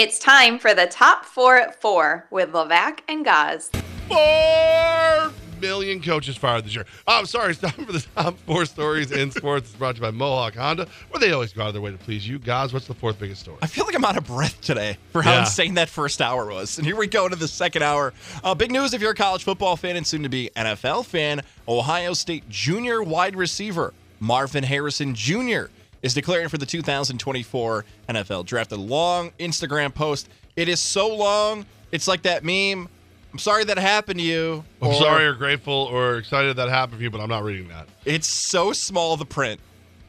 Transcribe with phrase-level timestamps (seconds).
[0.00, 3.68] It's time for the top four at four with Levack and Goz.
[4.06, 6.86] Four million coaches fired this year.
[7.08, 7.50] Oh, I'm sorry.
[7.50, 9.70] It's time for the top four stories in sports.
[9.70, 11.90] It's brought to you by Mohawk Honda, where they always go out of their way
[11.90, 12.38] to please you.
[12.38, 13.58] Guys, what's the fourth biggest story?
[13.60, 15.40] I feel like I'm out of breath today for how Yeah.
[15.40, 16.78] insane that first hour was.
[16.78, 18.14] And here we go into the second hour.
[18.44, 21.42] Uh, big news if you're a college football fan and soon to be NFL fan
[21.66, 25.64] Ohio State junior wide receiver Marvin Harrison Jr.
[26.02, 28.72] is declaring for the 2024 NFL draft.
[28.72, 30.28] A long Instagram post.
[30.56, 32.88] It is so long, it's like that meme.
[33.32, 34.64] I'm sorry that happened to you.
[34.80, 37.68] I'm or, sorry or grateful or excited that happened to you, but I'm not reading
[37.68, 37.86] that.
[38.04, 39.60] It's so small, the print,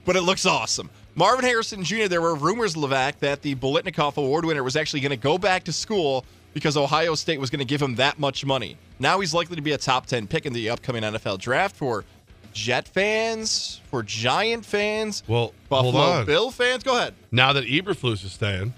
[0.06, 0.90] but it looks awesome.
[1.16, 5.10] Marvin Harrison Jr., there were rumors, Levack, that the Biletnikoff Award winner was actually going
[5.10, 8.46] to go back to school because Ohio State was going to give him that much
[8.46, 8.78] money.
[9.00, 12.06] Now he's likely to be a top 10 pick in the upcoming NFL draft for
[12.54, 16.26] Jet fans, for Giant fans, Well, Buffalo.
[16.26, 16.84] Bill fans.
[16.84, 17.14] Go ahead.
[17.32, 18.74] Now that Eberflus is staying,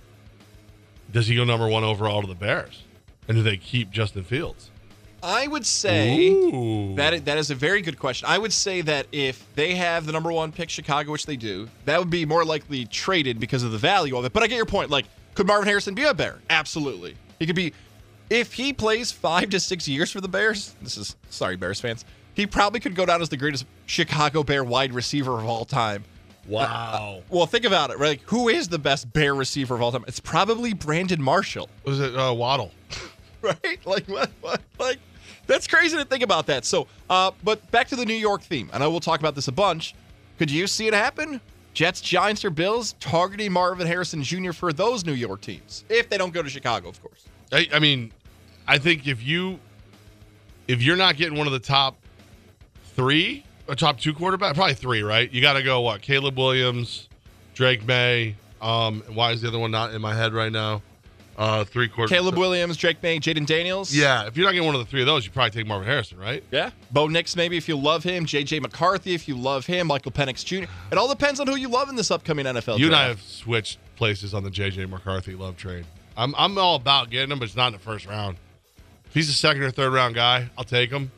[1.12, 2.84] does he go number one overall to the Bears?
[3.28, 4.70] And do they keep Justin Fields?
[5.24, 6.30] I would say.
[6.30, 6.96] Ooh.
[6.96, 8.28] That that is a very good question.
[8.30, 11.70] I would say that if they have the number one pick, Chicago, which they do,
[11.86, 14.34] that would be more likely traded because of the value of it.
[14.34, 14.90] But I get your point.
[14.90, 16.40] Like, could Marvin Harrison be a Bear?
[16.50, 17.16] Absolutely.
[17.40, 17.74] He could be.
[18.32, 22.06] If he plays five to six years for the Bears, this is sorry, Bears fans.
[22.34, 26.04] He probably could go down as the greatest Chicago Bear wide receiver of all time.
[26.48, 27.22] wow.
[27.30, 28.00] Well, think about it.
[28.00, 28.20] Right?
[28.20, 30.06] Like, who is the best Bear receiver of all time?
[30.08, 31.70] It's probably Brandon Marshall.
[31.84, 32.72] Was it uh, Waddle?
[33.42, 33.80] right?
[33.86, 34.62] Like what, what?
[34.80, 35.00] Like
[35.48, 36.66] that's crazy to think about that.
[36.66, 38.70] So, uh, but back to the New York theme.
[38.74, 39.96] I know we'll talk about this a bunch.
[40.38, 41.42] Could you see it happen?
[41.74, 44.52] Jets, Giants, or Bills targeting Marvin Harrison Jr.
[44.52, 47.26] for those New York teams if they don't go to Chicago, of course.
[47.52, 48.12] I, I mean,
[48.68, 49.60] I think if you
[50.68, 51.98] if you're not getting one of the top
[52.96, 55.32] three or top two quarterback, probably three, right?
[55.32, 56.02] You got to go what?
[56.02, 57.08] Caleb Williams,
[57.54, 58.36] Drake Maye.
[58.62, 60.82] Um, why is the other one not in my head right now?
[61.38, 62.14] Uh, three quarter.
[62.14, 63.94] Caleb Williams, Drake Maye, Jayden Daniels.
[63.96, 65.88] Yeah, if you're not getting one of the three of those, you probably take Marvin
[65.88, 66.44] Harrison, right?
[66.52, 66.70] Yeah.
[66.92, 68.26] Bo Nix, maybe if you love him.
[68.26, 69.88] JJ McCarthy, if you love him.
[69.88, 70.70] Michael Penix Jr.
[70.92, 73.22] It all depends on who you love in this upcoming NFL You and I have
[73.22, 75.86] switched places on the JJ McCarthy love trade.
[76.18, 78.38] I'm I'm all about getting him, but it's not in the first round.
[79.06, 81.12] If he's a second or third round guy, I'll take him.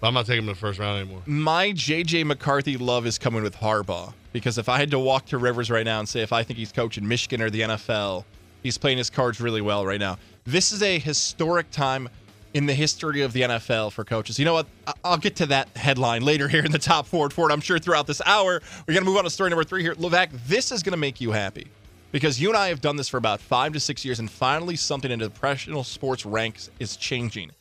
[0.00, 1.22] But I'm not taking him in the first round anymore.
[1.26, 5.38] My JJ McCarthy love is coming with Harbaugh because if I had to walk to
[5.38, 8.24] Rivers right now and say if I think he's coaching Michigan or the NFL,
[8.62, 10.18] he's playing his cards really well right now.
[10.44, 12.08] This is a historic time
[12.54, 14.38] in the history of the NFL for coaches.
[14.38, 14.66] You know what?
[15.04, 17.52] I'll get to that headline later here in the top forward for it.
[17.52, 18.60] I'm sure throughout this hour.
[18.86, 19.94] We're going to move on to story number three here.
[19.94, 21.68] Levack, this is going to make you happy
[22.10, 24.76] because you and I have done this for about five to six years, and finally
[24.76, 27.52] something in the professional sports ranks is changing.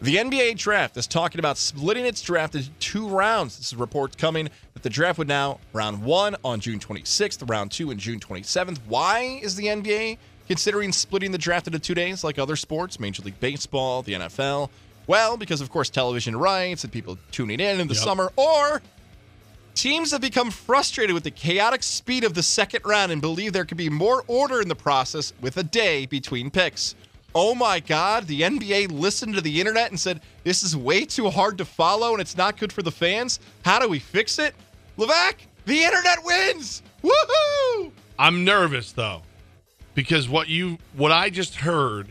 [0.00, 3.56] The NBA draft is talking about splitting its draft into two rounds.
[3.56, 7.70] This is reports coming that the draft would now round one on June 26th, round
[7.72, 8.78] two on June 27th.
[8.86, 10.18] Why is the NBA
[10.48, 14.68] considering splitting the draft into two days like other sports, Major League Baseball, the NFL?
[15.06, 18.04] Well, because of course television rights and people tuning in in the Yep.
[18.04, 18.82] summer, or
[19.74, 23.66] Teams have become frustrated with the chaotic speed of the second round and believe there
[23.66, 26.94] could be more order in the process with a day between picks.
[27.34, 31.28] Oh my God, the NBA listened to the internet and said, This is way too
[31.28, 33.40] hard to follow and it's not good for the fans.
[33.64, 34.54] How do we fix it?
[34.96, 35.34] Levack,
[35.66, 36.82] the internet wins!
[37.02, 37.90] Woohoo!
[38.18, 39.22] I'm nervous though,
[39.94, 42.08] because what you what I just heard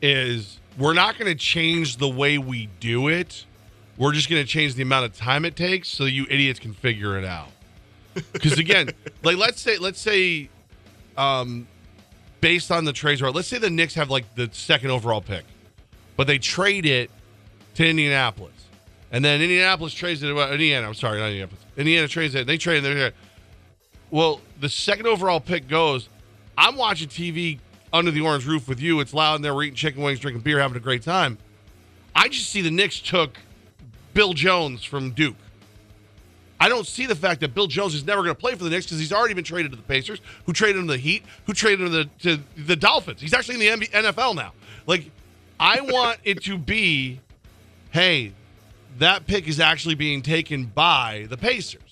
[0.00, 3.44] is we're not going to change the way we do it.
[3.96, 6.72] We're just going to change the amount of time it takes so you idiots can
[6.72, 7.48] figure it out.
[8.32, 8.90] Because again,
[9.22, 10.48] like let's say let's say,
[11.16, 11.66] um,
[12.40, 13.34] based on the trades, right?
[13.34, 15.44] Let's say the Knicks have like the second overall pick,
[16.16, 17.10] but they trade it
[17.74, 18.52] to Indianapolis,
[19.10, 20.32] and then Indianapolis trades it.
[20.32, 21.64] Well, Indiana, I'm sorry, not Indianapolis.
[21.76, 22.46] Indiana trades it.
[22.46, 22.94] They trade it.
[22.94, 23.12] They're
[24.10, 26.08] well, the second overall pick goes.
[26.56, 27.58] I'm watching TV
[27.92, 29.00] under the orange roof with you.
[29.00, 29.54] It's loud in there.
[29.54, 31.38] We're eating chicken wings, drinking beer, having a great time.
[32.14, 33.38] I just see the Knicks took
[34.14, 35.36] Bill Jones from Duke.
[36.60, 38.70] I don't see the fact that Bill Jones is never going to play for the
[38.70, 41.24] Knicks because he's already been traded to the Pacers, who traded him to the Heat,
[41.46, 43.20] who traded him to the, to the Dolphins.
[43.20, 44.52] He's actually in the NFL now.
[44.86, 45.10] Like,
[45.60, 47.20] I want it to be,
[47.90, 48.32] hey,
[48.98, 51.82] that pick is actually being taken by the Pacers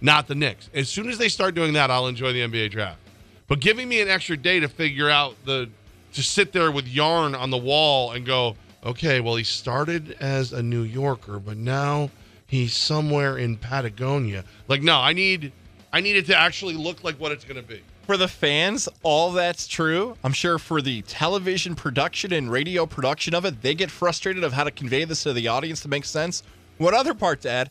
[0.00, 0.70] not the Knicks.
[0.74, 3.00] As soon as they start doing that, I'll enjoy the NBA draft.
[3.48, 5.68] But giving me an extra day to figure out the
[6.14, 10.52] to sit there with yarn on the wall and go, okay, well he started as
[10.52, 12.10] a New Yorker, but now
[12.46, 14.44] he's somewhere in Patagonia.
[14.68, 15.52] Like, no, I need
[15.92, 17.82] I need it to actually look like what it's gonna be.
[18.06, 20.16] For the fans, all that's true.
[20.22, 24.52] I'm sure for the television production and radio production of it, they get frustrated of
[24.52, 26.42] how to convey this to the audience to make sense.
[26.78, 27.70] What other part to add?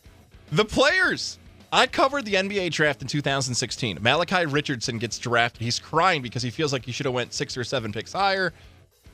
[0.52, 1.38] The players.
[1.72, 3.98] I covered the NBA draft in 2016.
[4.00, 5.62] Malachi Richardson gets drafted.
[5.62, 8.52] He's crying because he feels like he should have went six or seven picks higher.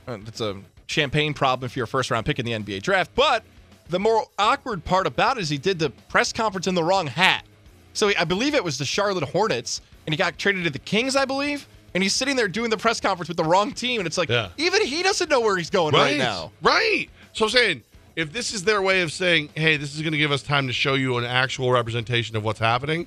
[0.07, 3.11] Uh, It's a champagne problem if you're a first round pick in the NBA draft.
[3.15, 3.43] But
[3.89, 7.07] the more awkward part about it is he did the press conference in the wrong
[7.07, 7.43] hat.
[7.93, 10.79] So he- I believe it was the Charlotte Hornets, and he got traded to the
[10.79, 11.67] Kings, I believe.
[11.93, 14.29] And he's sitting there doing the press conference with the wrong team, and it's like
[14.29, 14.49] Yeah.
[14.57, 16.51] even he doesn't know where he's going right, now.
[16.63, 17.07] Right.
[17.33, 17.83] So I'm saying,
[18.15, 20.65] if this is their way of saying, hey, this is going to give us time
[20.67, 23.05] to show you an actual representation of what's happening,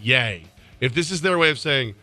[0.00, 0.44] yay.
[0.80, 1.96] If this is their way of saying,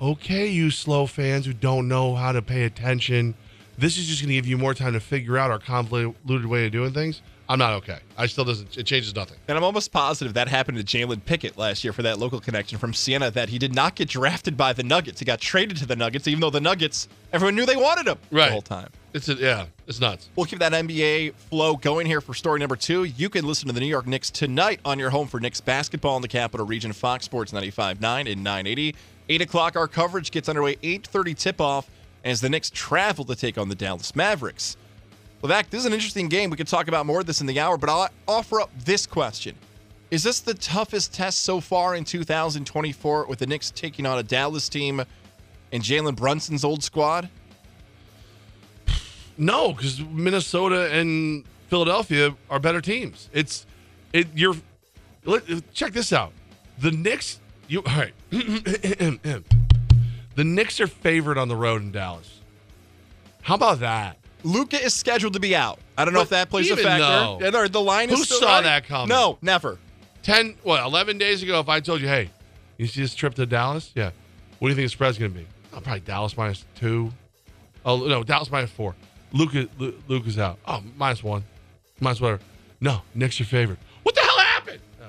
[0.00, 3.34] okay, you slow fans who don't know how to pay attention,
[3.76, 6.64] this is just going to give you more time to figure out our convoluted way
[6.66, 7.20] of doing things,
[7.52, 7.98] I'm not okay.
[8.16, 9.36] I still doesn't, it changes nothing.
[9.46, 12.78] And I'm almost positive that happened to Jalen Pickett last year for that local connection
[12.78, 15.18] from Siena that he did not get drafted by the Nuggets.
[15.20, 18.16] He got traded to the Nuggets, even though the Nuggets, everyone knew they wanted him
[18.30, 18.46] Right.
[18.46, 18.88] the whole time.
[19.12, 20.30] It's, a, yeah, it's nuts.
[20.34, 23.04] We'll keep that NBA flow going here for story number two.
[23.04, 26.16] You can listen to the New York Knicks tonight on your home for Knicks basketball
[26.16, 28.94] in the capital region, Fox Sports 95.9 and 980.
[29.28, 31.90] 8 o'clock, our coverage gets underway, 8.30 tip-off
[32.24, 34.78] as the Knicks travel to take on the Dallas Mavericks.
[35.42, 36.50] Levack, this is an interesting game.
[36.50, 39.06] We could talk about more of this in the hour, but I'll offer up this
[39.06, 39.56] question.
[40.12, 44.22] Is this the toughest test so far in 2024 with the Knicks taking on a
[44.22, 45.02] Dallas team
[45.72, 47.28] and Jalen Brunson's old squad?
[49.36, 53.28] No, because Minnesota and Philadelphia are better teams.
[53.32, 53.66] It's
[54.12, 54.28] it.
[54.34, 54.54] You're
[55.24, 56.32] let, check this out.
[56.78, 57.40] The Knicks.
[57.66, 58.12] You all right?
[58.30, 59.42] the
[60.36, 62.40] Knicks are favored on the road in Dallas.
[63.40, 64.18] How about that?
[64.44, 65.78] Luka is scheduled to be out.
[65.96, 67.50] I don't know But if that plays a factor.
[67.50, 68.64] though- the line is Who saw right.
[68.64, 69.08] that coming?
[69.08, 69.78] No, never.
[70.22, 71.60] Ten, what, eleven days ago?
[71.60, 72.30] If I told you, hey,
[72.78, 73.90] you see this trip to Dallas?
[73.94, 74.10] Yeah.
[74.58, 75.46] What do you think the spread's going to be?
[75.74, 77.12] Oh, probably Dallas minus two.
[77.84, 78.94] Oh no, Dallas minus four.
[79.32, 80.58] Luka, Lu- Luka's out.
[80.66, 81.42] Oh, minus one,
[82.00, 82.42] minus whatever.
[82.80, 83.78] No, Knicks are favorite.
[84.02, 84.80] What the hell happened?
[85.00, 85.06] Uh,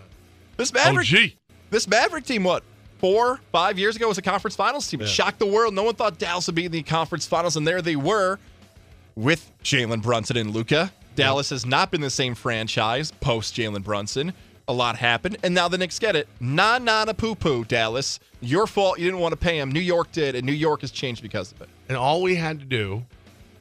[0.58, 1.36] this Oh, Maverick, gee.
[1.70, 2.64] this Maverick team, what
[3.00, 5.02] four, five years ago was a conference finals team.
[5.02, 5.08] Yeah.
[5.08, 5.74] shocked the world.
[5.74, 8.40] No one thought Dallas would be in the conference finals, and there they were
[9.16, 10.92] with Jalen Brunson and Luka.
[11.16, 14.34] Dallas has not been the same franchise post Jalen Brunson.
[14.68, 16.28] A lot happened, and now the Knicks get it.
[16.40, 18.20] Nah, nah, na poo poo, Dallas.
[18.40, 18.98] Your fault.
[18.98, 19.72] You didn't want to pay him.
[19.72, 21.70] New York did, and New York has changed because of it.
[21.90, 23.04] And all we had to do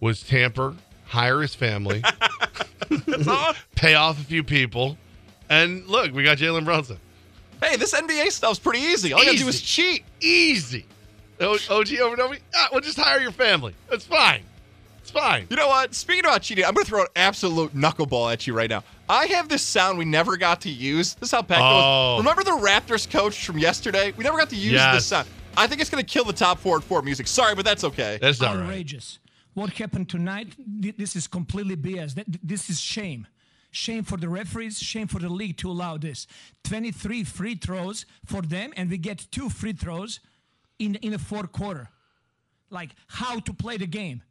[0.00, 0.74] was tamper,
[1.06, 2.02] hire his family,
[3.74, 4.96] pay off a few people,
[5.50, 6.98] and look, we got Jalen Brunson.
[7.62, 9.12] Hey, this NBA stuff's pretty easy.
[9.12, 10.04] All you gotta do is cheat.
[10.20, 10.86] Easy.
[11.40, 12.38] O- OG over Novi.
[12.54, 13.74] Ah, we'll just hire your family.
[13.90, 14.42] That's fine.
[15.14, 15.46] It's fine.
[15.50, 15.94] You know what?
[15.94, 18.82] Speaking about cheating, I'm going to throw an absolute knuckleball at you right now.
[19.08, 21.14] I have this sound we never got to use.
[21.16, 22.16] This is how Pat Oh.
[22.16, 22.24] goes.
[22.24, 24.12] Remember the Raptors coach from yesterday?
[24.16, 24.94] We never got to use Yes.
[24.96, 25.28] this sound.
[25.54, 27.26] I think it's going to kill the top four at four music.
[27.28, 28.18] Sorry, but that's okay.
[28.22, 28.62] That's all right.
[28.64, 29.18] outrageous.
[29.52, 30.54] What happened tonight?
[30.96, 32.14] This is completely BS.
[32.42, 33.26] This is shame.
[33.70, 36.26] Shame for the referees, shame for the league to allow this.
[36.64, 40.20] 23 free throws for them, and we get two free throws
[40.78, 41.88] in in the fourth quarter.
[42.70, 44.22] Like how to play the game.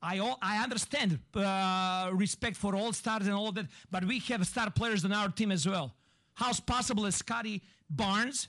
[0.00, 4.20] I all, I understand uh, respect for all stars and all of that, but we
[4.20, 5.94] have star players on our team as well.
[6.34, 8.48] How's possible Scottie Barnes,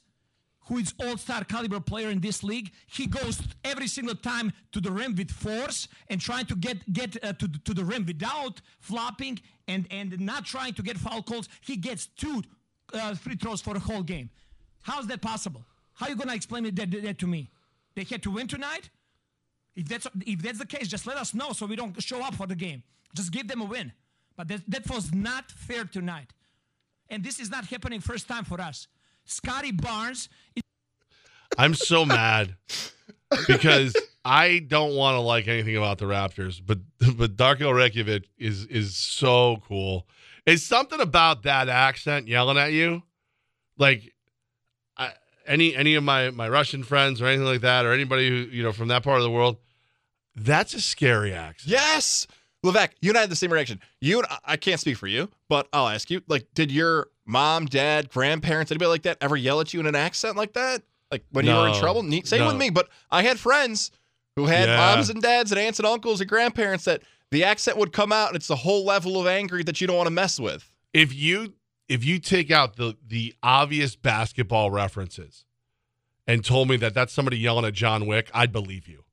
[0.67, 4.91] who is all-star caliber player in this league, he goes every single time to the
[4.91, 8.61] rim with force and trying to get get uh, to, the- to the rim without
[8.79, 11.49] flopping and and not trying to get foul calls.
[11.61, 12.43] He gets two
[12.93, 14.29] uh, free throws for the whole game.
[14.83, 15.65] How's that possible?
[15.93, 17.49] How are you gonna explain that, that to me?
[17.95, 18.91] They had to win tonight.
[19.75, 22.35] If that's if that's the case, just let us know so we don't show up
[22.35, 22.83] for the game.
[23.15, 23.91] Just give them a win.
[24.35, 26.31] But that, that was not fair tonight.
[27.09, 28.87] And this is not happening first time for us.
[29.25, 30.63] Scottie Barnes is
[31.57, 32.55] I'm so mad
[33.47, 33.95] because
[34.25, 36.79] I don't want to like anything about the Raptors, but
[37.17, 40.07] but Darko Rajakovic is is so cool.
[40.45, 43.03] It's something about that accent yelling at you,
[43.77, 44.13] like
[45.49, 48.63] any any of my my Russian friends or anything like that, or anybody who you
[48.63, 49.57] know from that part of the world.
[50.35, 51.71] That's a scary accent.
[51.71, 52.25] Yes.
[52.65, 53.79] Levack, you and I had the same reaction.
[54.01, 56.21] You and I, can't speak for you, but I'll ask you.
[56.27, 59.95] Like, did your mom, dad, grandparents, anybody like that ever yell at you in an
[59.95, 60.83] accent like that?
[61.09, 62.03] Like when you were in trouble?
[62.25, 63.91] Same with me, but I had friends
[64.35, 64.75] who had Yeah.
[64.75, 67.01] moms and dads and aunts and uncles and grandparents that
[67.31, 69.95] the accent would come out and it's the whole level of angry that you don't
[69.97, 70.69] want to mess with.
[70.93, 71.53] if you
[71.89, 75.43] if you take out the the obvious basketball references
[76.27, 79.03] and told me that that's somebody yelling at John Wick, I'd believe you.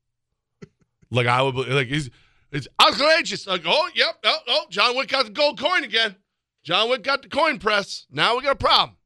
[1.11, 2.11] like I would like he's
[2.53, 3.47] it's outrageous.
[3.47, 6.15] Like oh yep oh oh John Wick got the gold coin again.
[6.63, 8.07] John Wick got the coin press.
[8.11, 8.97] Now we got a problem.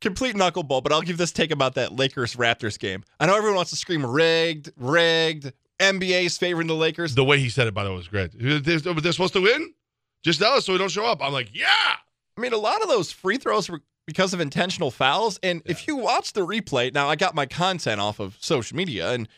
[0.00, 3.04] Complete knuckleball, but I'll give this take about that Lakers Raptors game.
[3.20, 5.52] I know everyone wants to scream rigged, rigged.
[5.78, 7.14] NBA's favoring the Lakers.
[7.14, 8.30] The way he said it, by the way, was great.
[8.34, 9.74] They're, they're supposed to win.
[10.22, 11.22] Just tell us so we don't show up.
[11.22, 11.96] I'm like, yeah.
[12.42, 15.38] I mean, a lot of those free throws were because of intentional fouls.
[15.44, 19.12] And if you watch the replay, now I got my content off of social media,
[19.12, 19.28] and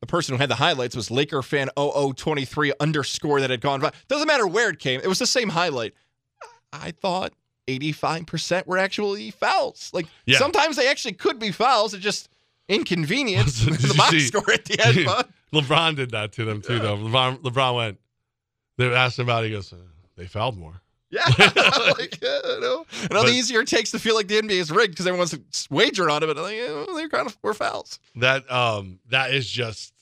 [0.00, 3.92] the person who had the highlights was Laker fan 0023 underscore that had gone by.
[4.08, 5.94] Doesn't matter where it came, it was the same highlight.
[6.72, 7.32] I thought
[7.68, 9.90] 85% were actually fouls.
[9.92, 10.38] Like Yeah.
[10.38, 11.94] sometimes they actually could be fouls.
[11.94, 12.28] It just
[12.68, 15.04] inconvenience the box see- score at the end.
[15.06, 16.96] But LeBron did that to them too, though.
[16.96, 17.98] LeBron, LeBron went.
[18.78, 19.44] They asked him about.
[19.44, 19.48] it.
[19.48, 19.72] He goes,
[20.16, 21.22] "They fouled more." yeah,
[21.98, 22.84] like, yeah, I know.
[23.02, 25.06] And all But- the easier it takes to feel like the NBA is rigged because
[25.06, 25.34] everyone's
[25.70, 27.98] wagering on it, but like, yeah, they're kind of were fouls.
[28.16, 29.94] That um, that is just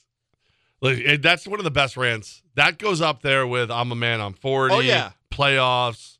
[0.80, 2.42] like it, that's one of the best rants.
[2.56, 5.10] That goes up there with "I'm a man, I'm 40." Oh, yeah.
[5.30, 6.18] playoffs.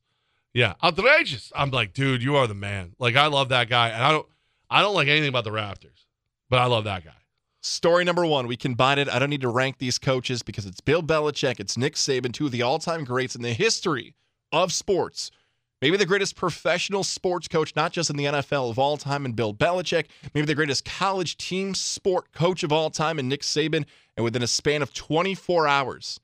[0.55, 1.53] Yeah, outrageous.
[1.55, 2.95] I'm like, dude, you are the man.
[2.99, 4.27] Like, I love that guy, and I don't,
[4.71, 6.07] I don't like anything about the Raptors,
[6.49, 7.11] but I love that guy.
[7.61, 9.09] Story number one, we combine it.
[9.09, 12.47] I don't need to rank these coaches because it's Bill Belichick, it's Nick Saban, two
[12.47, 14.15] of the all-time greats in the history
[14.53, 15.31] of sports.
[15.83, 19.33] Maybe the greatest professional sports coach, not just in the NFL of all time, in
[19.33, 20.07] Bill Belichick.
[20.35, 23.85] Maybe the greatest college team sport coach of all time, in Nick Saban.
[24.17, 26.19] And within a span of 24 hours,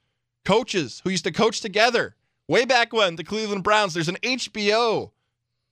[0.45, 2.17] coaches who used to coach together
[2.49, 5.11] way back when, the Cleveland Browns, there's an HBO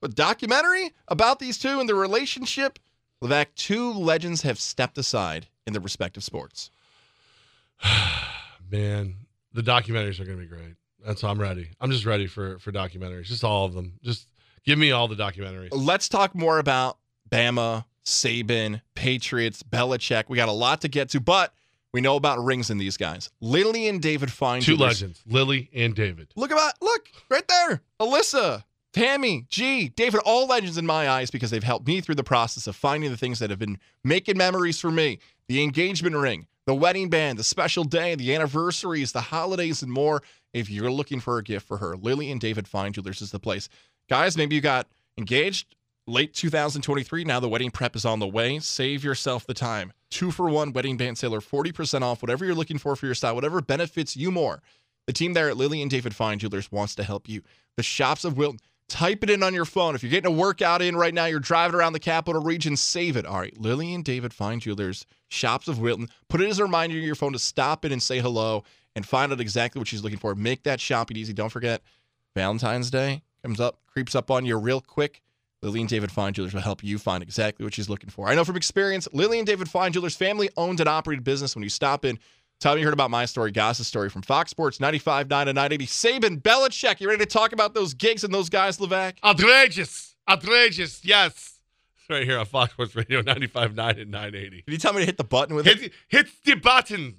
[0.08, 2.78] documentary about these two and their relationship.
[3.22, 6.70] Levack, two legends have stepped aside in their respective sports.
[8.70, 9.16] Man,
[9.52, 10.74] the documentaries are going to be great.
[11.04, 11.70] That's I'm ready.
[11.80, 13.24] I'm just ready for for documentaries.
[13.24, 13.94] Just all of them.
[14.02, 14.28] Just
[14.64, 15.68] give me all the documentaries.
[15.72, 16.98] Let's talk more about
[17.30, 20.24] Bama, Saban, Patriots, Belichick.
[20.28, 21.54] We got a lot to get to, but
[21.92, 23.30] we know about rings in these guys.
[23.40, 24.62] Lily and David Fine.
[24.62, 26.28] Two legends, Lily and David.
[26.36, 27.82] Look about look right there.
[28.00, 32.24] Alyssa, Tammy, G, David, all legends in my eyes because they've helped me through the
[32.24, 35.18] process of finding the things that have been making memories for me.
[35.48, 40.22] The engagement ring, the wedding band, the special day, the anniversaries, the holidays, and more.
[40.52, 43.38] If you're looking for a gift for her, Lily and David Fine Jewelers is the
[43.38, 43.68] place.
[44.08, 45.76] Guys, maybe you got engaged
[46.06, 47.24] late 2023.
[47.24, 48.58] Now the wedding prep is on the way.
[48.58, 49.92] Save yourself the time.
[50.10, 53.14] Two for one wedding band sale or 40% off, whatever you're looking for for your
[53.14, 54.62] style, whatever benefits you more.
[55.06, 57.42] The team there at Lily and David Fine Jewelers wants to help you.
[57.76, 58.60] The shops of Wilton.
[58.88, 59.94] Type it in on your phone.
[59.94, 63.16] If you're getting a workout in right now, you're driving around the capital region, save
[63.16, 63.24] it.
[63.24, 63.56] All right.
[63.56, 66.08] Lily and David Fine Jewelers, shops of Wilton.
[66.28, 68.64] Put it as a reminder in your phone to stop in and say hello
[68.96, 70.34] and find out exactly what she's looking for.
[70.34, 71.32] Make that shopping easy.
[71.32, 71.82] Don't forget,
[72.34, 75.22] Valentine's Day comes up, creeps up on you real quick.
[75.62, 78.28] Lily and David Fine Jewelers will help you find exactly what she's looking for.
[78.28, 81.54] I know from experience, Lily and David Fine Jewelers, family owned and operated business.
[81.54, 82.18] When you stop in,
[82.60, 85.86] tell me you heard about my story, Goz's story from Fox Sports 95.9 and 980.
[85.86, 89.14] Saban, Belichick, you ready to talk about those gigs and those guys, Levack?
[89.22, 91.04] Outrageous, outrageous.
[91.04, 91.58] Yes,
[91.98, 94.62] it's right here on Fox Sports Radio 95.9 and 980.
[94.62, 95.78] Can you tell me to hit the button with it?
[95.78, 97.16] Hit, hit the button.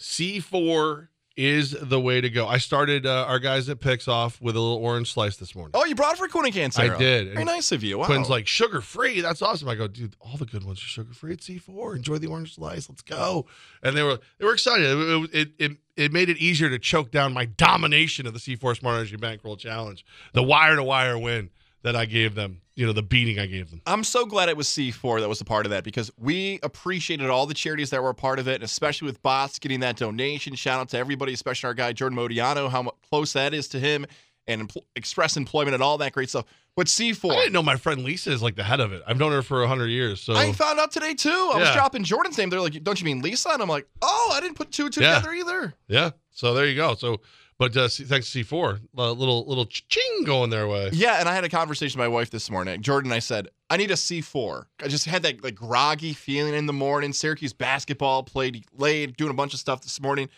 [0.00, 2.46] C4 is the way to go.
[2.46, 5.70] I started uh, our guys at Picks off with a little orange slice this morning.
[5.74, 6.94] Oh, you brought it for Quinn and Cancero.
[6.96, 7.26] I did.
[7.28, 7.98] Very And nice of you.
[7.98, 8.06] Wow.
[8.06, 9.20] Quinn's like sugar free.
[9.20, 9.68] That's awesome.
[9.68, 10.16] I go, dude.
[10.20, 11.96] All the good ones are sugar free at C4.
[11.96, 12.88] Enjoy the orange slice.
[12.88, 13.46] Let's go.
[13.82, 14.84] And they were they were excited.
[14.86, 18.78] It it it, it made it easier to choke down my domination of the C4
[18.78, 20.04] Smart Energy Bankroll Challenge,
[20.34, 21.50] the wire to wire win
[21.82, 22.60] that I gave them.
[22.74, 23.82] You know, the beating I gave them.
[23.86, 27.28] I'm so glad it was C4 that was a part of that because we appreciated
[27.28, 29.96] all the charities that were a part of it, and especially with Bots getting that
[29.96, 30.54] donation.
[30.54, 34.06] Shout out to everybody, especially our guy Jordan Modiano, how close that is to him
[34.46, 36.46] and empl- express employment and all that great stuff.
[36.74, 37.32] But C4.
[37.32, 39.02] I didn't know my friend Lisa is like the head of it.
[39.06, 40.20] I've known her for hundred years.
[40.22, 41.50] So I found out today too.
[41.52, 42.48] I was dropping Jordan's name.
[42.48, 44.94] They're like, "Don't you mean Lisa?" And I'm like, "Oh, I didn't put two and
[44.94, 45.16] two Yeah.
[45.16, 46.10] together either." yeah.
[46.30, 46.94] So there you go.
[46.94, 47.20] So,
[47.60, 50.88] but uh, thanks to C4, a little little ching going their way.
[50.94, 52.80] Yeah, and I had a conversation with my wife this morning.
[52.80, 54.64] Jordan, I said, I need a C4.
[54.82, 57.12] I just had that like groggy feeling in the morning.
[57.12, 60.30] Syracuse basketball played late, doing a bunch of stuff this morning.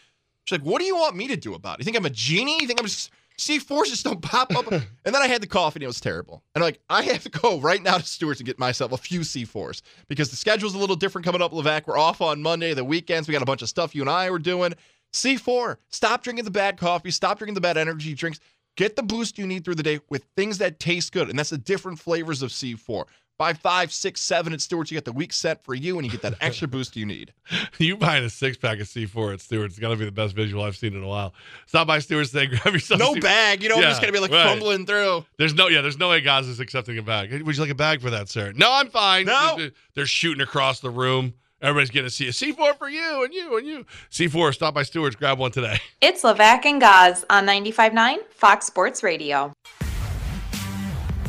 [0.47, 1.83] She's like, what do you want me to do about it?
[1.83, 2.59] You think I'm a genie?
[2.61, 4.73] You think I'm just C4s just don't pop up?
[4.73, 6.43] and then I had the coffee and it was terrible.
[6.57, 8.97] And I'm like, I have to go right now to Stewart's and get myself a
[8.97, 11.87] few C4s because the schedule's a little different coming up, Levack.
[11.87, 13.29] We're off on Monday, the weekends.
[13.29, 14.75] We got a bunch of stuff you and I were doing.
[15.12, 18.40] C4, stop drinking the bad coffee, stop drinking the bad energy drinks.
[18.76, 21.28] Get the boost you need through the day with things that taste good.
[21.28, 23.04] And that's the different flavors of C4.
[23.38, 24.90] Buy five, six, seven at Stewart's.
[24.90, 27.33] You get the week set for you and you get that extra boost you need.
[27.78, 30.62] You buying a six pack of C4 at Stewart's is gonna be the best visual
[30.62, 31.35] I've seen in a while.
[31.66, 33.00] Stop by Stewart's today, grab yourself.
[33.00, 33.62] No bag.
[33.62, 34.47] You know, I'm just going to be like right.
[34.47, 35.25] fumbling through.
[35.38, 37.33] There's no, yeah, there's no way Goz is accepting a bag.
[37.42, 38.52] Would you like a bag for that, sir?
[38.54, 39.26] No, I'm fine.
[39.26, 39.57] No.
[39.57, 41.35] They're, they're shooting across the room.
[41.62, 43.87] Everybody's getting to see a C4 for you and you and you.
[44.11, 45.78] C4, stop by Stewart's, grab one today.
[46.02, 49.52] It's Levack and Goz on 95.9 Fox Sports Radio.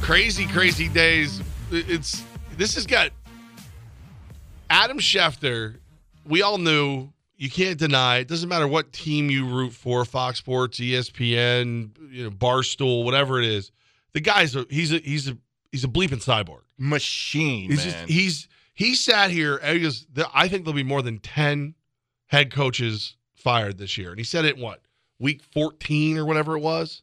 [0.02, 1.42] crazy, crazy days.
[1.72, 2.24] It's
[2.58, 3.12] this has got
[4.70, 5.76] Adam Schefter.
[6.26, 8.28] We all knew you can't deny it.
[8.28, 13.46] Doesn't matter what team you root for, Fox Sports, ESPN, you know, Barstool, whatever it
[13.46, 13.72] is.
[14.14, 15.38] The guy's a, he's a he's a
[15.72, 16.62] he's a bleeping cyborg.
[16.80, 17.94] Machine, He's man.
[17.94, 21.76] just he's he sat here and he goes, I think there'll be more than ten
[22.28, 24.10] head coaches fired this year.
[24.10, 24.82] And he said it what
[25.20, 27.02] week fourteen or whatever it was.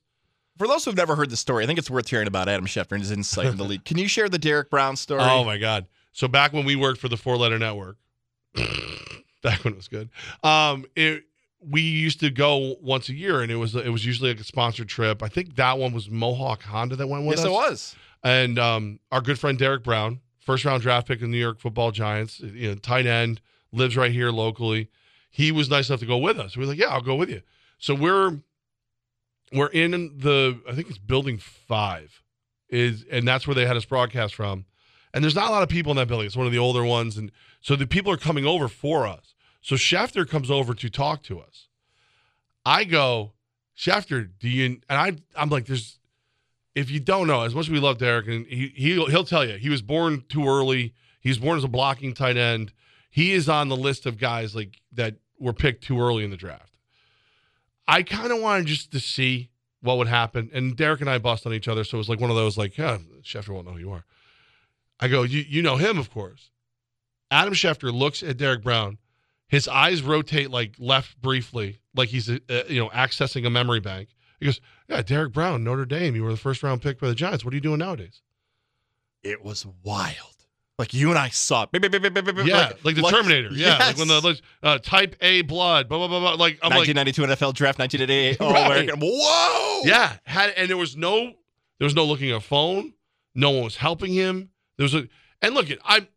[0.59, 2.93] For those who've never heard the story, I think it's worth hearing about Adam Schefter
[2.93, 3.85] and his insight in the league.
[3.87, 5.23] Can you share the Derek Brown story?
[5.23, 5.87] Oh my god!
[6.13, 7.97] So back when we worked for the Four Letter Network,
[9.43, 10.11] back when it was good,
[10.43, 11.25] um, it
[11.61, 14.45] we used to go once a year, and it was it was usually like a
[14.45, 15.23] sponsored trip.
[15.23, 17.47] I think that one was Mohawk Honda that went with yes, us.
[17.47, 17.97] it was.
[18.23, 20.21] And um, our good friend Derek Brown,
[20.51, 23.41] first round draft pick of the New York Football Giants, you know, tight end,
[23.73, 24.89] lives right here locally.
[25.31, 26.57] He was nice enough to go with us.
[26.57, 27.43] We were like, yeah, I'll go with you.
[27.79, 28.41] So we're
[29.53, 32.23] we're in the I think it's building five
[32.69, 34.65] is and that's where they had us broadcast from.
[35.15, 36.27] And there's not a lot of people in that building.
[36.27, 37.31] It's one of the older ones, and
[37.61, 39.35] so the people are coming over for us.
[39.61, 41.69] So Schefter comes over to talk to us.
[42.65, 43.33] I go,
[43.77, 44.65] Schefter, do you?
[44.65, 46.00] And I I'm like, there's
[46.81, 49.45] if you don't know, as much as we love Derek, and he he'll, he'll tell
[49.45, 50.95] you, he was born too early.
[51.21, 52.73] He was born as a blocking tight end.
[53.11, 56.37] He is on the list of guys like that were picked too early in the
[56.37, 56.73] draft.
[57.87, 59.51] I kind of wanted just to see
[59.83, 62.21] what would happen, and Derek and I bust on each other, so it was like
[62.21, 64.05] one of those like, yeah, Schefter won't know who you are.
[64.99, 66.51] I go, you you know him, of course.
[67.31, 68.99] Adam Schefter looks at Derek Brown.
[69.49, 74.11] His eyes rotate like left briefly, like he's uh, you know accessing a memory bank.
[74.39, 74.61] He goes,
[74.91, 76.17] "Yeah, Derek Brown, Notre Dame.
[76.17, 77.45] You were the first round pick by the Giants.
[77.45, 78.21] What are you doing nowadays?"
[79.23, 80.17] It was wild.
[80.79, 81.69] Like you and I saw it.
[82.47, 83.51] Yeah, like, the Terminator.
[83.53, 86.31] Yeah, like when the like, uh, Type A blood, blah blah blah blah.
[86.43, 88.67] Like I'm like, 1992 NFL draft, 1988 All Right.
[88.67, 89.01] American.
[89.01, 89.83] Whoa!
[89.85, 91.35] yeah, had and there was no
[91.79, 92.95] there was no looking at a phone.
[93.35, 94.49] No one was helping him.
[94.79, 95.07] There was a
[95.43, 96.09] and look at I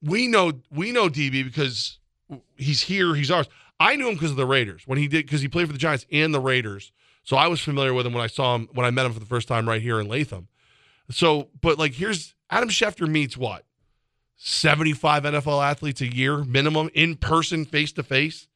[0.00, 1.98] we know we know DB because
[2.56, 3.16] he's here.
[3.16, 3.48] He's ours.
[3.80, 5.78] I knew him because of the Raiders when he did because he played for the
[5.78, 6.92] Giants and the Raiders.
[7.24, 9.20] So I was familiar with him when I saw him when I met him for
[9.20, 10.48] the first time right here in Latham.
[11.10, 13.64] So, but like here's Adam Schefter meets what
[14.36, 18.46] 75 NFL athletes a year minimum in person, face to face,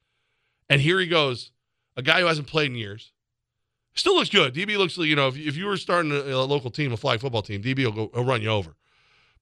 [0.68, 1.50] and here he goes,
[1.96, 3.12] a guy who hasn't played in years.
[3.94, 4.54] Still looks good.
[4.54, 6.96] DB looks, like, you know, if, if you were starting a, a local team, a
[6.96, 8.76] flag football team, DB will go, he'll run you over.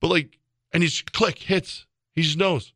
[0.01, 0.39] But like,
[0.73, 1.85] and he's click hits.
[2.15, 2.73] He just knows.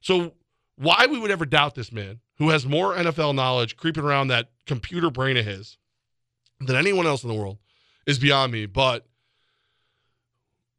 [0.00, 0.34] So
[0.76, 4.50] why we would ever doubt this man who has more NFL knowledge creeping around that
[4.66, 5.78] computer brain of his
[6.60, 7.58] than anyone else in the world
[8.06, 8.66] is beyond me.
[8.66, 9.06] But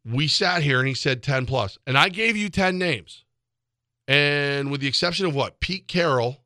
[0.06, 3.24] we sat here and he said 10 plus, and I gave you 10 names.
[4.08, 5.60] And with the exception of what?
[5.60, 6.38] Pete Carroll,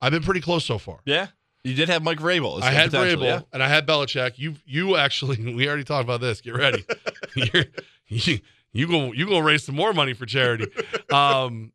[0.00, 1.00] I've been pretty close so far.
[1.04, 1.28] Yeah.
[1.64, 2.62] You did have Mike Vrabel.
[2.62, 3.40] I had Vrabel yeah?
[3.52, 4.34] and I had Belichick.
[4.36, 6.42] You you actually we already talked about this.
[6.42, 6.84] Get ready.
[7.34, 7.64] You're,
[8.06, 8.38] you
[8.72, 10.66] you go you go raise some more money for charity.
[11.12, 11.72] Um,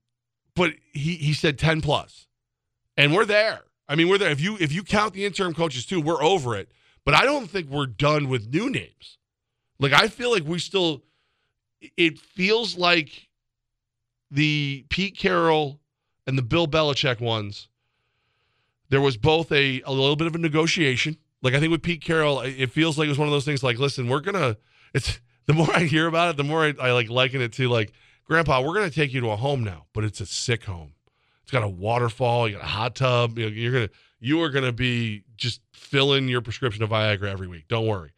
[0.53, 2.27] but he he said ten plus,
[2.97, 3.61] and we're there.
[3.89, 4.29] I mean, we're there.
[4.29, 6.71] If you if you count the interim coaches too, we're over it.
[7.03, 9.17] But I don't think we're done with new names.
[9.79, 11.03] Like I feel like we still.
[11.97, 13.29] It feels like
[14.29, 15.79] the Pete Carroll
[16.27, 17.69] and the Bill Belichick ones
[18.89, 21.17] there was both a, a little bit of a negotiation.
[21.41, 23.63] Like I think with Pete Carroll, it feels like it was one of those things.
[23.63, 24.57] Like, listen, we're gonna.
[24.93, 27.69] It's the more I hear about it, the more I, I like liken it to
[27.69, 27.93] like,
[28.25, 30.93] Grandpa, we're gonna take you to a home now, but it's a sick home.
[31.49, 33.39] It's got a waterfall, you got a hot tub.
[33.39, 37.47] You know, you're gonna you are gonna be just filling your prescription of Viagra every
[37.47, 37.67] week.
[37.67, 38.11] Don't worry.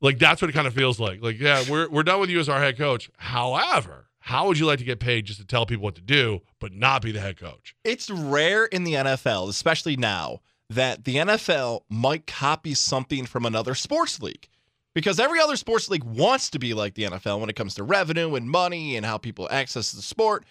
[0.00, 1.20] Like that's what it kind of feels like.
[1.20, 3.10] Like, yeah, we're we're done with you as our head coach.
[3.18, 6.40] However, how would you like to get paid just to tell people what to do,
[6.60, 7.76] but not be the head coach?
[7.84, 13.74] It's rare in the NFL, especially now, that the NFL might copy something from another
[13.74, 14.48] sports league.
[14.94, 17.82] Because every other sports league wants to be like the NFL when it comes to
[17.82, 20.46] revenue and money and how people access the sport.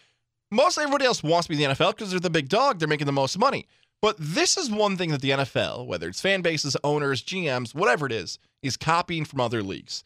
[0.52, 2.88] Most everybody else wants to be in the NFL because they're the big dog, they're
[2.88, 3.68] making the most money.
[4.02, 8.06] But this is one thing that the NFL, whether it's fan bases, owners, GMs, whatever
[8.06, 10.04] it is, is copying from other leagues.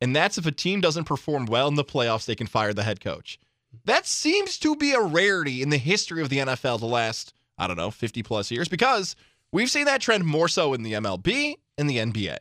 [0.00, 2.82] And that's if a team doesn't perform well in the playoffs, they can fire the
[2.82, 3.38] head coach.
[3.84, 7.66] That seems to be a rarity in the history of the NFL the last, I
[7.66, 9.14] don't know, 50 plus years because
[9.52, 12.38] we've seen that trend more so in the MLB and the NBA.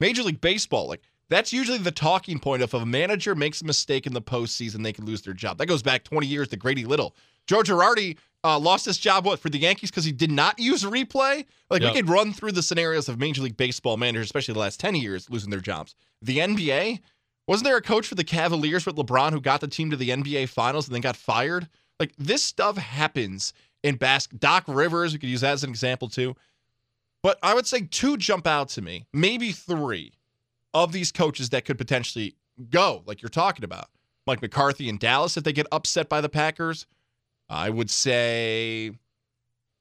[0.00, 3.64] Major League Baseball, like that's usually the talking point of if a manager makes a
[3.64, 5.58] mistake in the postseason, they can lose their job.
[5.58, 7.14] That goes back 20 years to Grady Little.
[7.46, 10.84] Joe Girardi uh, lost his job what for the Yankees because he did not use
[10.84, 11.44] replay.
[11.70, 11.94] Like Yep.
[11.94, 14.94] we could run through the scenarios of Major League Baseball managers, especially the last 10
[14.94, 15.94] years, losing their jobs.
[16.22, 17.00] The NBA,
[17.46, 20.10] wasn't there a coach for the Cavaliers with LeBron who got the team to the
[20.10, 21.68] NBA Finals and then got fired?
[21.98, 24.40] Like this stuff happens in basket.
[24.40, 26.36] Doc Rivers, we could use that as an example too.
[27.22, 30.12] But I would say two jump out to me, maybe three
[30.74, 32.34] of these coaches that could potentially
[32.70, 33.88] go, like you're talking about.
[34.26, 36.86] Mike McCarthy in Dallas, if they get upset by the Packers.
[37.48, 38.92] I would say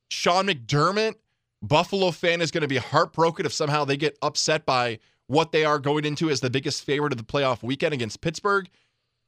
[0.10, 1.16] Sean McDermott,
[1.62, 5.66] Buffalo fan, is going to be heartbroken if somehow they get upset by what they
[5.66, 8.70] are going into as the biggest favorite of the playoff weekend against Pittsburgh.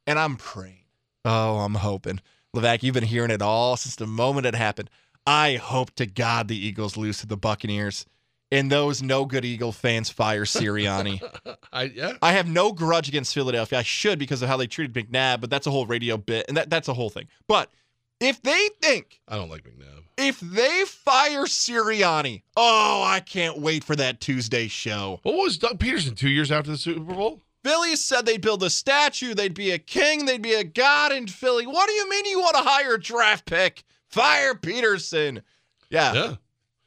[0.06, 0.84] And I'm praying.
[1.26, 2.20] Oh, I'm hoping.
[2.56, 4.88] Levack, you've been hearing it all since the moment it happened.
[5.26, 8.06] I hope to God the Eagles lose to the Buccaneers.
[8.52, 11.22] And those no good Eagle fans fire Sirianni.
[11.72, 12.14] I yeah.
[12.20, 13.78] I have no grudge against Philadelphia.
[13.78, 16.56] I should because of how they treated McNabb, but that's a whole radio bit, and
[16.56, 17.28] that, that's a whole thing.
[17.46, 17.70] But
[18.18, 20.02] if they think, I don't like McNabb.
[20.18, 25.20] if they fire Sirianni, oh, I can't wait for that Tuesday show.
[25.22, 27.40] What was Doug Pederson two years after the Super Bowl?
[27.62, 31.26] Philly said they'd build a statue, they'd be a king, they'd be a god in
[31.28, 31.66] Philly.
[31.66, 33.84] What do you mean you want to hire a draft pick?
[34.08, 35.42] Fire Pederson.
[35.90, 36.34] Yeah, Yeah.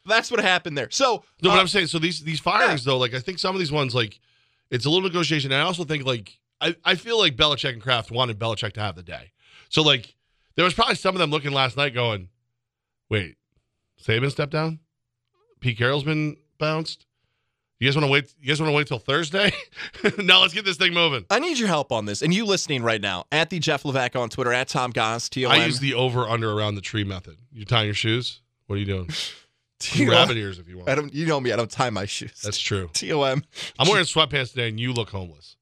[0.06, 0.90] That's what happened there.
[0.92, 3.56] So, No, uh, but I'm saying so these these firings though, like I think some
[3.56, 4.20] of these ones like
[4.70, 5.52] it's a little negotiation.
[5.52, 8.82] And I also think like I, I feel like Belichick and Kraft wanted Belichick to
[8.82, 9.32] have the day.
[9.70, 10.16] So like
[10.56, 12.30] there was probably some of them looking last night going,
[13.10, 13.38] Wait,
[14.02, 14.80] Saban stepped down?
[15.60, 17.06] Pete Carroll's been bounced?
[17.80, 19.52] You guys want to wait you guys want to wait till Thursday?
[20.18, 21.26] now let's get this thing moving.
[21.30, 22.22] I need your help on this.
[22.22, 25.46] And you listening right now at the Jeff Levack on Twitter, at Tom Goz, T
[25.46, 27.38] O I use the over under around the tree method.
[27.52, 28.42] You tying your shoes?
[28.68, 29.10] What are you doing?
[29.84, 30.12] T O M.
[30.12, 30.90] Rabbit ears if you want.
[30.90, 31.14] I don't.
[31.14, 31.52] You know me.
[31.52, 32.42] I don't tie my shoes.
[32.42, 32.90] That's true.
[32.94, 33.44] T O M.
[33.78, 35.58] I'm wearing sweatpants today and you look homeless.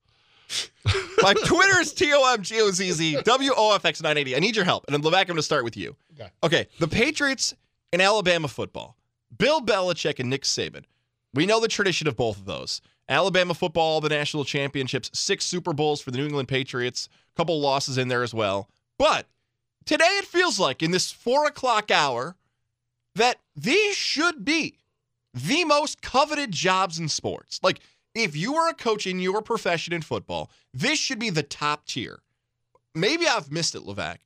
[1.21, 4.35] My Twitter is T O M G O Z Z W O F X 980.
[4.35, 4.85] I need your help.
[4.87, 5.95] And Levack, I'm going to start with you.
[6.13, 6.29] Okay.
[6.43, 6.67] Okay.
[6.79, 7.53] The Patriots
[7.93, 8.97] and Alabama football.
[9.37, 10.83] Bill Belichick and Nick Saban.
[11.33, 12.81] We know the tradition of both of those.
[13.07, 17.59] Alabama football, the national championships, six Super Bowls for the New England Patriots, a couple
[17.59, 18.69] losses in there as well.
[18.97, 19.27] But
[19.85, 22.35] today it feels like in this four o'clock hour
[23.15, 24.77] that these should be
[25.33, 27.59] the most coveted jobs in sports.
[27.63, 27.79] Like,
[28.13, 31.85] if you were a coach in your profession in football, this should be the top
[31.85, 32.19] tier.
[32.93, 34.17] Maybe I've missed it, Levack,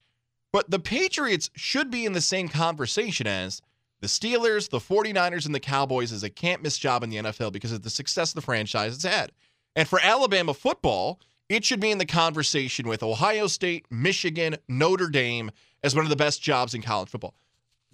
[0.51, 3.61] but the Patriots should be in the same conversation as
[4.01, 7.51] the Steelers, the 49ers, and the Cowboys as a can't miss job in the NFL
[7.51, 9.31] because of the success the franchise has had.
[9.75, 15.09] And for Alabama football, it should be in the conversation with Ohio State, Michigan, Notre
[15.09, 15.51] Dame
[15.83, 17.35] as one of the best jobs in college football.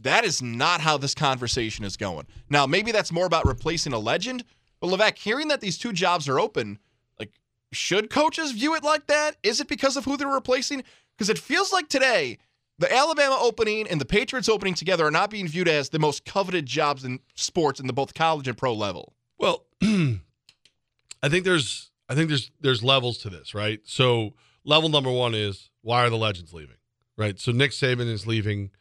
[0.01, 2.25] That is not how this conversation is going.
[2.49, 4.43] Now, maybe that's more about replacing a legend,
[4.79, 6.79] but Levack, hearing that these two jobs are open,
[7.19, 7.31] like,
[7.71, 9.37] should coaches view it like that?
[9.43, 10.83] Is it because of who they're replacing?
[11.15, 12.39] Because it feels like today,
[12.79, 16.25] the Alabama opening and the Patriots opening together are not being viewed as the most
[16.25, 19.13] coveted jobs in sports in the both college and pro level.
[19.37, 23.79] Well, I think there's I think there's there's levels to this, right?
[23.83, 24.33] So
[24.65, 26.77] level number one is why are the legends leaving?
[27.17, 27.39] Right.
[27.39, 28.71] So Nick Saban is leaving.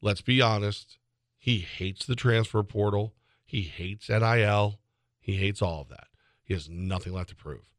[0.00, 0.98] Let's be honest.
[1.36, 3.14] He hates the transfer portal.
[3.44, 4.80] He hates NIL.
[5.20, 6.08] He hates all of that.
[6.44, 7.72] He has nothing left to prove.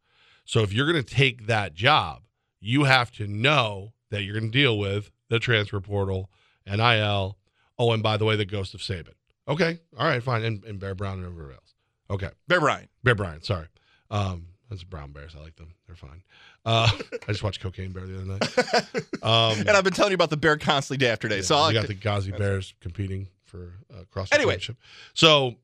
[0.46, 2.24] So if you're going to take that job,
[2.60, 6.30] you have to know that you're going to deal with the transfer portal,
[6.66, 7.38] NIL.
[7.78, 9.14] Oh, and by the way, the ghost of Saban.
[9.48, 9.80] Okay.
[9.98, 10.44] All right, fine.
[10.44, 11.74] And, and Bear Brown and everywhere else.
[12.10, 12.30] Okay.
[12.48, 12.90] Bear Bryant.
[13.04, 13.68] Bear Bryant, sorry.
[14.10, 15.36] Um, that's brown bears.
[15.38, 15.74] I like them.
[15.88, 16.24] They're fine.
[16.66, 16.90] Uh,
[17.28, 19.04] I just watched Cocaine Bear the other night.
[19.24, 21.38] Um, And I've been telling you about the Bear constantly day after day.
[21.38, 24.54] yeah, so we got the Ghazi Bears competing for uh, cross Anyway.
[24.54, 24.78] championship.
[25.14, 25.56] So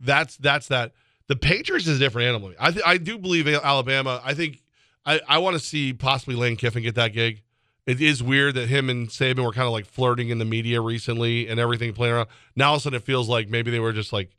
[0.00, 0.92] that's that's that.
[1.28, 2.52] The Patriots is a different animal.
[2.58, 4.20] I th- I do believe Alabama.
[4.24, 4.62] I think
[5.06, 7.42] I, I want to see possibly Lane Kiffin get that gig.
[7.86, 10.80] It is weird that him and Saban were kind of like flirting in the media
[10.80, 12.28] recently and everything playing around.
[12.56, 14.30] Now all of a sudden it feels like maybe they were just like,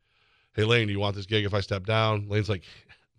[0.53, 2.63] "Hey Lane, do you want this gig if I step down?" Lane's like,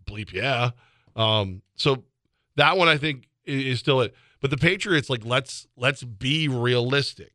[0.06, 0.70] "Bleep, yeah."
[1.16, 2.04] Um, so
[2.56, 4.14] that one I think is still it.
[4.40, 7.32] But the Patriots, like, let's let's be realistic.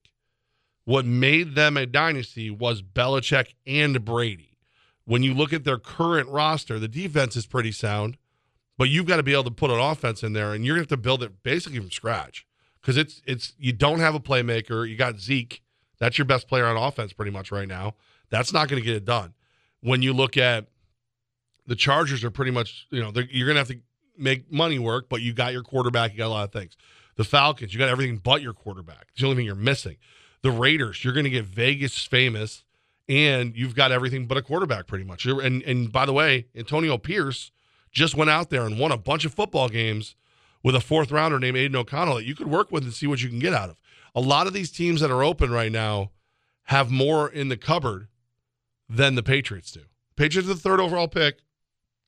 [0.86, 4.58] What made them a dynasty was Belichick and Brady.
[5.06, 8.17] When you look at their current roster, the defense is pretty sound,
[8.77, 10.82] but you've got to be able to put an offense in there, and you're gonna
[10.82, 12.45] have to build it basically from scratch.
[12.82, 14.88] Because it's it's you don't have a playmaker.
[14.88, 15.62] You got Zeke.
[15.99, 17.95] That's your best player on offense pretty much right now.
[18.30, 19.34] That's not going to get it done.
[19.82, 20.67] When you look at
[21.65, 23.80] the Chargers are pretty much, you know, you're going to have to
[24.17, 26.77] make money work, but you got your quarterback, you got a lot of things.
[27.15, 29.08] The Falcons, you got everything but your quarterback.
[29.12, 29.97] It's the only thing you're missing.
[30.43, 32.63] The Raiders, you're going to get Vegas famous,
[33.10, 35.25] and you've got everything but a quarterback pretty much.
[35.25, 37.51] And and by the way, Antonio Pierce
[37.91, 40.15] just went out there and won a bunch of football games
[40.63, 43.21] with a fourth rounder named Aidan O'Connell that you could work with and see what
[43.21, 43.80] you can get out of.
[44.13, 46.12] A lot of these teams that are open right now
[46.65, 48.08] have more in the cupboard
[48.89, 49.82] than the Patriots do.
[50.15, 51.39] Patriots are the third overall pick.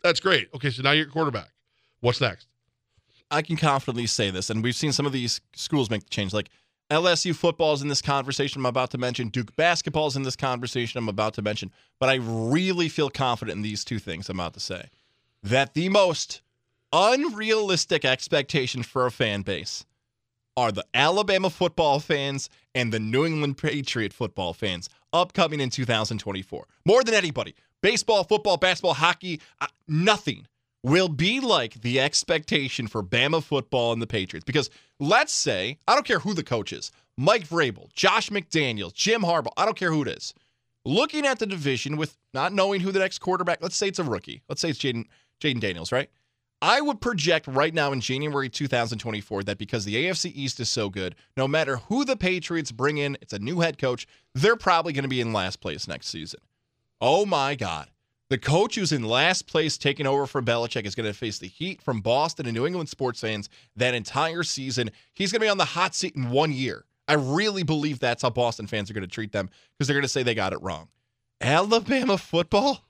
[0.04, 0.50] That's great.
[0.54, 1.52] Okay, so now you're quarterback.
[2.02, 2.48] What's next?
[3.32, 6.34] I can confidently say this, and we've seen some of these schools make the change.
[6.34, 6.50] Like
[6.90, 9.30] LSU football is in this conversation I'm about to mention.
[9.30, 11.72] Duke basketball is in this conversation I'm about to mention.
[12.00, 14.90] But I really feel confident in these two things I'm about to say.
[15.44, 16.42] That the most
[16.92, 19.86] unrealistic expectation for a fan base
[20.58, 26.66] are the Alabama football fans and the New England Patriot football fans upcoming in 2024.
[26.86, 27.54] More than anybody.
[27.82, 30.48] Baseball, football, basketball, hockey, uh, nothing
[30.84, 34.46] will be like the expectation for Bama football and the Patriots.
[34.46, 39.22] Because let's say, I don't care who the coach is Mike Vrabel, Josh McDaniels, Jim
[39.22, 40.34] Harbaugh, I don't care who it is.
[40.86, 44.04] Looking at the division with not knowing who the next quarterback, let's say it's a
[44.04, 44.42] rookie.
[44.48, 45.06] Let's say it's Jayden
[45.42, 46.10] Jayden Daniels, right?
[46.62, 50.90] I would project right now in January 2024 that because the AFC East is so
[50.90, 54.92] good, no matter who the Patriots bring in, it's a new head coach, they're probably
[54.92, 56.42] going to be in last place next season.
[57.00, 57.90] Oh my God.
[58.30, 61.48] The coach who's in last place taking over for Belichick is going to face the
[61.48, 64.92] heat from Boston and New England sports fans that entire season.
[65.14, 66.86] He's going to be on the hot seat in one year.
[67.08, 70.04] I really believe that's how Boston fans are going to treat them because they're going
[70.04, 70.90] to say they got it wrong.
[71.42, 72.86] Alabama football?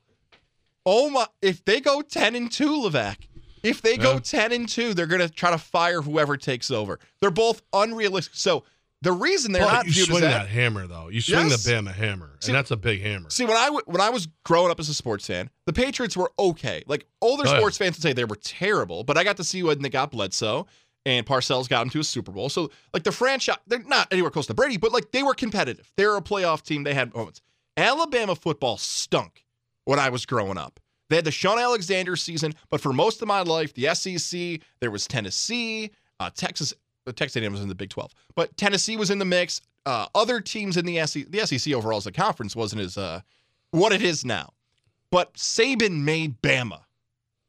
[0.86, 3.28] Oh my, if they go 10 and 2, Levack,
[3.64, 4.20] if they go Yeah.
[4.20, 7.00] 10 and 2, they're going to try to fire whoever takes over.
[7.22, 8.36] They're both unrealistic.
[8.36, 8.66] So
[9.02, 11.08] the reason they're But not you viewed swing as that hammer though.
[11.10, 11.64] You swing Yes.
[11.64, 13.30] the Bama hammer, See- and that's a big hammer.
[13.30, 16.18] See, when I w- when I was growing up as a sports fan, the Patriots
[16.18, 16.84] were okay.
[16.88, 17.58] Like older Oh, yeah.
[17.60, 20.12] sports fans would say they were terrible, but I got to see when they got
[20.12, 20.68] Bledsoe
[21.06, 22.50] and Parcells got them to a Super Bowl.
[22.50, 25.92] So like the franchise, they're not anywhere close to Brady, but like they were competitive.
[25.96, 26.84] They were a playoff team.
[26.84, 27.42] They had moments.
[27.78, 29.46] Alabama football stunk
[29.86, 30.80] when I was growing up.
[31.10, 34.92] They had the Shaun Alexander season, but for most of my life, the SEC, there
[34.92, 36.74] was Tennessee, uh, Texas.
[37.16, 39.62] Texas A&M was in the Big 12, but Tennessee was in the mix.
[39.86, 43.22] Uh, other teams in the SEC, the SEC overall as a conference wasn't as uh,
[43.72, 44.54] what it is now.
[45.12, 46.82] But Saban made Bama.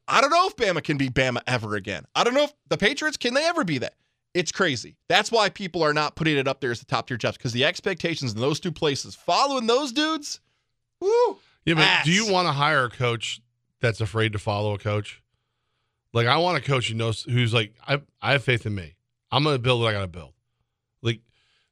[0.07, 2.05] I don't know if Bama can be Bama ever again.
[2.15, 3.93] I don't know if the Patriots can they ever be that.
[4.33, 4.95] It's crazy.
[5.07, 7.51] That's why people are not putting it up there as the top tier jobs because
[7.51, 10.39] the expectations in those two places, following those dudes,
[10.99, 11.37] woo.
[11.65, 12.05] Yeah, but ass.
[12.05, 13.41] do you want to hire a coach
[13.81, 15.21] that's afraid to follow a coach?
[16.13, 18.95] Like I want a coach who knows who's like I I have faith in me.
[19.31, 20.33] I'm gonna build what I gotta build.
[21.01, 21.21] Like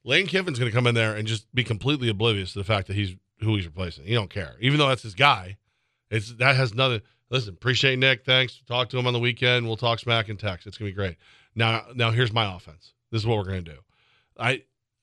[0.04, 2.94] Lane Kiffin's gonna come in there and just be completely oblivious to the fact that
[2.94, 4.04] he's who he's replacing.
[4.04, 5.56] He don't care, even though that's his guy.
[6.10, 7.02] It's that has nothing.
[7.30, 8.24] Listen, appreciate Nick.
[8.24, 8.60] Thanks.
[8.66, 9.66] Talk to him on the weekend.
[9.66, 10.66] We'll talk smack and text.
[10.66, 11.16] It's gonna be great.
[11.54, 12.94] Now, now here's my offense.
[13.10, 13.78] This is what we're gonna do.
[14.38, 14.62] I,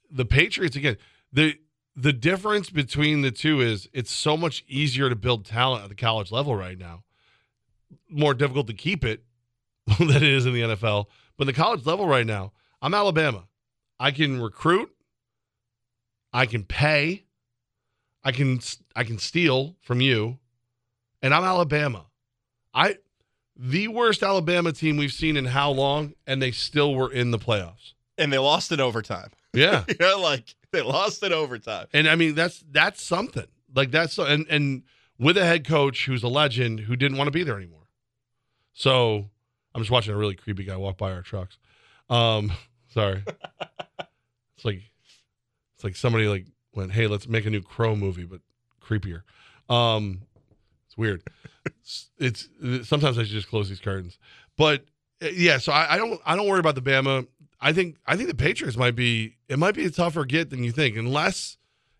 [0.09, 0.97] the Patriots again.
[1.31, 1.57] The
[1.95, 5.95] the difference between the two is it's so much easier to build talent at the
[5.95, 7.03] college level right now.
[8.09, 9.23] More difficult to keep it
[9.99, 11.05] than it is in the NFL.
[11.37, 13.43] But the college level right now, I'm Alabama.
[13.99, 14.91] I can recruit.
[16.33, 17.23] I can pay.
[18.23, 18.59] I can
[18.95, 20.37] I can steal from you,
[21.21, 22.07] and I'm Alabama.
[22.73, 22.97] I
[23.55, 27.39] the worst Alabama team we've seen in how long, and they still were in the
[27.39, 27.93] playoffs.
[28.17, 29.29] And they lost in overtime.
[29.53, 29.83] Yeah.
[29.99, 31.87] yeah, like they lost in overtime.
[31.93, 33.47] And I mean that's that's something.
[33.73, 34.83] Like that's and and
[35.17, 37.87] with a head coach who's a legend who didn't want to be there anymore.
[38.73, 39.29] So
[39.77, 41.59] I'm just watching a really creepy guy walk by our trucks.
[42.09, 42.51] Um,
[42.89, 43.23] sorry.
[43.27, 44.81] it's like
[45.75, 48.41] it's like somebody like went, "Hey, let's make a new Crow movie, but
[48.83, 49.21] creepier."
[49.69, 50.21] Um,
[50.87, 51.21] it's weird.
[51.65, 54.17] It's, it's sometimes I should just close these curtains,
[54.57, 54.85] but
[55.21, 55.59] uh, yeah.
[55.59, 57.27] So I, I don't I don't worry about the Bama.
[57.61, 60.63] I think I think the Patriots might be it might be a tougher get than
[60.63, 61.57] you think, unless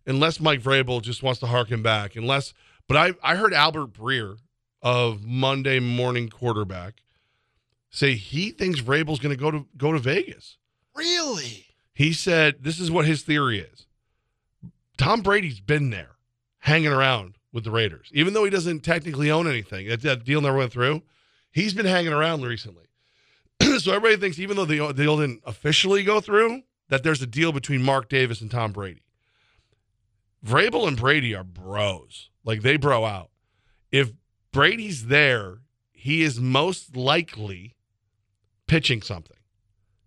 [0.08, 2.16] unless Mike Vrabel just wants to harken back.
[2.16, 2.56] Unless,
[2.88, 4.38] but I I heard Albert Breer
[4.82, 7.04] of Monday Morning Quarterback
[7.90, 10.58] say he thinks Vrabel's going to go to go to Vegas.
[10.96, 11.66] Really?
[11.94, 13.88] He said this is what his theory is.
[14.98, 16.16] Tom Brady's been there,
[16.60, 19.88] hanging around with the Raiders, even though he doesn't technically own anything.
[19.88, 21.04] That, that deal never went through.
[21.52, 22.86] He's been hanging around recently.
[23.80, 27.52] so everybody thinks, even though the deal didn't officially go through, that there's a deal
[27.52, 29.04] between Mark Davis and Tom Brady.
[30.46, 32.30] Vrabel and Brady are bros.
[32.44, 33.30] Like they bro out.
[33.92, 34.12] If
[34.52, 35.60] Brady's there,
[35.92, 37.76] he is most likely
[38.68, 39.38] pitching something.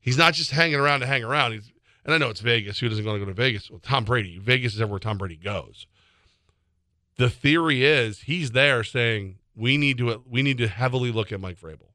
[0.01, 1.53] He's not just hanging around to hang around.
[1.53, 1.71] He's
[2.05, 2.79] and I know it's Vegas.
[2.79, 3.71] Who doesn't want to go to Vegas?
[3.71, 4.39] Well, Tom Brady.
[4.39, 5.87] Vegas is everywhere Tom Brady goes.
[7.17, 11.41] The theory is he's there saying we need to we need to heavily look at
[11.41, 11.91] Mike Vrabel.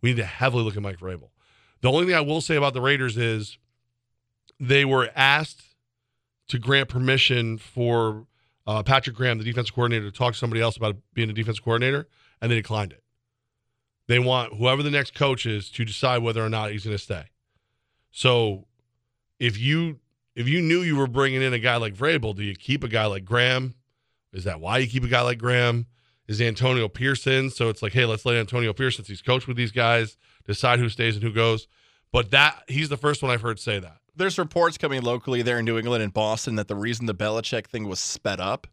[0.00, 1.30] We need to heavily look at Mike Vrabel.
[1.80, 3.58] The only thing I will say about the Raiders is
[4.58, 5.62] they were asked
[6.48, 8.26] to grant permission for
[8.66, 11.64] uh, Patrick Graham, the defensive coordinator, to talk to somebody else about being a defensive
[11.64, 12.08] coordinator,
[12.40, 13.02] and they declined it.
[14.08, 17.02] They want whoever the next coach is to decide whether or not he's going to
[17.02, 17.26] stay.
[18.10, 18.66] So,
[19.38, 20.00] if you
[20.34, 22.88] if you knew you were bringing in a guy like Vrabel, do you keep a
[22.88, 23.74] guy like Graham?
[24.32, 25.86] Is that why you keep a guy like Graham?
[26.26, 27.24] Is Antonio Pierce?
[27.24, 30.16] So it's like, hey, let's let Antonio Pierce, since he's coached with these guys,
[30.46, 31.66] decide who stays and who goes.
[32.12, 33.98] But that he's the first one I've heard say that.
[34.14, 37.66] There's reports coming locally there in New England and Boston that the reason the Belichick
[37.66, 38.66] thing was sped up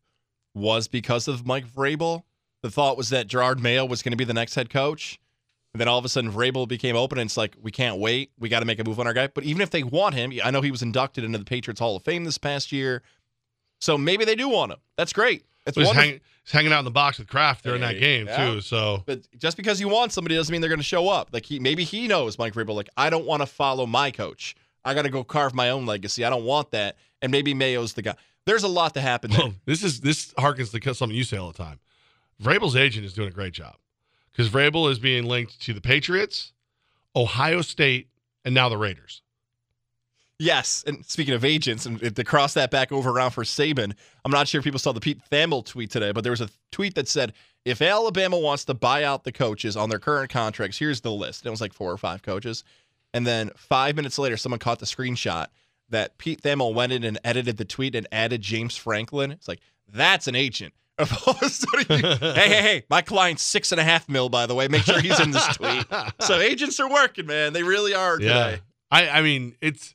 [0.54, 2.24] was because of Mike Vrabel.
[2.62, 5.20] The thought was that Jerod Mayo was going to be the next head coach.
[5.76, 8.32] And then all of a sudden, Vrabel became open, and it's like, we can't wait.
[8.40, 9.28] We got to make a move on our guy.
[9.28, 11.98] But even if they want him, I know he was inducted into the Patriots Hall
[11.98, 13.04] of Fame this past year.
[13.82, 14.78] So maybe they do want him.
[14.98, 15.44] That's great.
[15.68, 16.02] It's wonderful.
[16.02, 18.54] hang, he's hanging out in the box with Kraft during that game yeah.
[18.54, 18.62] too.
[18.62, 21.32] So But just because you want somebody doesn't mean they're going to show up.
[21.34, 22.74] Like he maybe he knows Mike Vrabel.
[22.74, 24.56] Like I don't want to follow my coach.
[24.86, 26.24] I got to go carve my own legacy.
[26.24, 26.96] I don't want that.
[27.22, 28.16] And maybe Mayo's the guy.
[28.46, 29.50] There's a lot to happen there.
[29.66, 31.82] This is this harkens to something you say all the time.
[32.42, 33.76] Vrabel's agent is doing a great job
[34.36, 36.52] because Vrabel is being linked to the Patriots,
[37.16, 38.10] Ohio State,
[38.44, 39.22] and now the Raiders.
[40.38, 43.94] Yes, and speaking of agents, and to cross that back over around for Saban,
[44.26, 46.50] I'm not sure if people saw the Pete Thamel tweet today, but there was a
[46.72, 47.32] tweet that said,
[47.64, 51.42] if Alabama wants to buy out the coaches on their current contracts, here's the list.
[51.42, 52.66] And it was like four or five coaches.
[53.14, 55.48] And then five minutes later, someone caught the screenshot
[55.90, 59.32] that Pete Thamel went in and edited the tweet and added James Franklin.
[59.32, 60.74] It's like, that's an agent.
[60.98, 61.98] Opposed to you-
[62.34, 64.68] hey, hey, hey, my client's six and a half mil, by the way.
[64.68, 65.86] Make sure he's in this tweet.
[66.22, 67.54] So agents are working, man.
[67.54, 68.62] They really are Yeah, today.
[68.92, 69.94] I I mean it's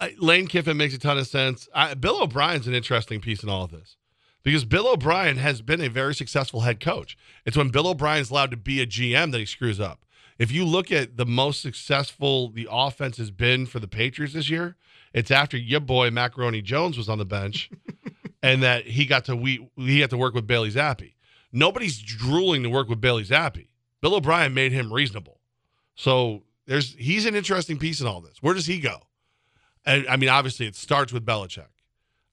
[0.00, 1.68] I, Lane Kiffin makes a ton of sense.
[1.74, 3.96] I, Bill O'Brien's an interesting piece in all of this
[4.42, 7.16] because Bill O'Brien has been a very successful head coach.
[7.46, 10.04] It's when Bill O'Brien's allowed to be a GM that he screws up.
[10.36, 14.50] If you look at the most successful the offense has been for the Patriots this
[14.50, 14.74] year,
[15.12, 17.70] it's after your boy Macaroni Jones was on the bench,
[18.44, 21.14] and that he got to we he got to work with Bailey Zappe.
[21.50, 23.68] Nobody's drooling to work with Bailey Zappe.
[24.02, 25.40] Bill O'Brien made him reasonable.
[25.94, 28.42] So there's he's an interesting piece in all this.
[28.42, 29.00] Where does he go?
[29.86, 31.68] And I mean, obviously, it starts with Belichick.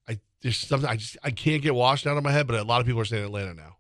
[0.06, 2.64] I there's something I just I can't get washed out of my head, but a
[2.64, 3.78] lot of people are saying Atlanta now.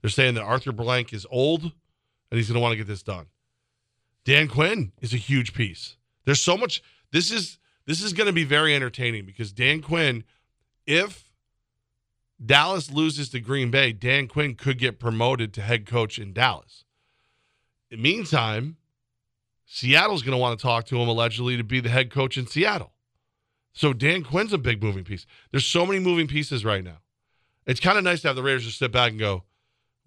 [0.00, 3.02] They're saying that Arthur Blank is old and he's going to want to get this
[3.02, 3.26] done.
[4.24, 5.96] Dan Quinn is a huge piece.
[6.24, 6.84] There's so much.
[7.10, 10.22] This is this is going to be very entertaining because Dan Quinn,
[10.86, 11.27] if
[12.44, 16.84] Dallas loses to Green Bay, Dan Quinn could get promoted to head coach in Dallas.
[17.90, 18.76] In the meantime,
[19.66, 22.46] Seattle's going to want to talk to him allegedly to be the head coach in
[22.46, 22.92] Seattle.
[23.72, 25.26] So Dan Quinn's a big moving piece.
[25.50, 26.98] There's so many moving pieces right now.
[27.66, 29.44] It's kind of nice to have the Raiders just sit back and go,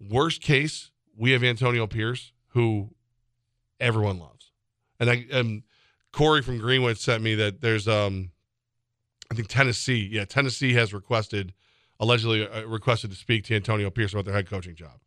[0.00, 2.90] worst case, we have Antonio Pierce, who
[3.78, 4.50] everyone loves.
[4.98, 5.62] And I um
[6.12, 8.32] Corey from Greenwood sent me that there's um
[9.30, 11.54] I think Tennessee, yeah, Tennessee has requested
[12.02, 15.00] allegedly uh, requested to speak to Antonio Pierce about their head coaching job.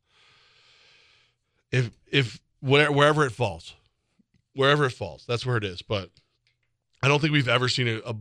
[1.71, 3.75] If if where, wherever it falls,
[4.53, 5.81] wherever it falls, that's where it is.
[5.81, 6.09] But
[7.03, 8.15] I don't think we've ever seen a, a,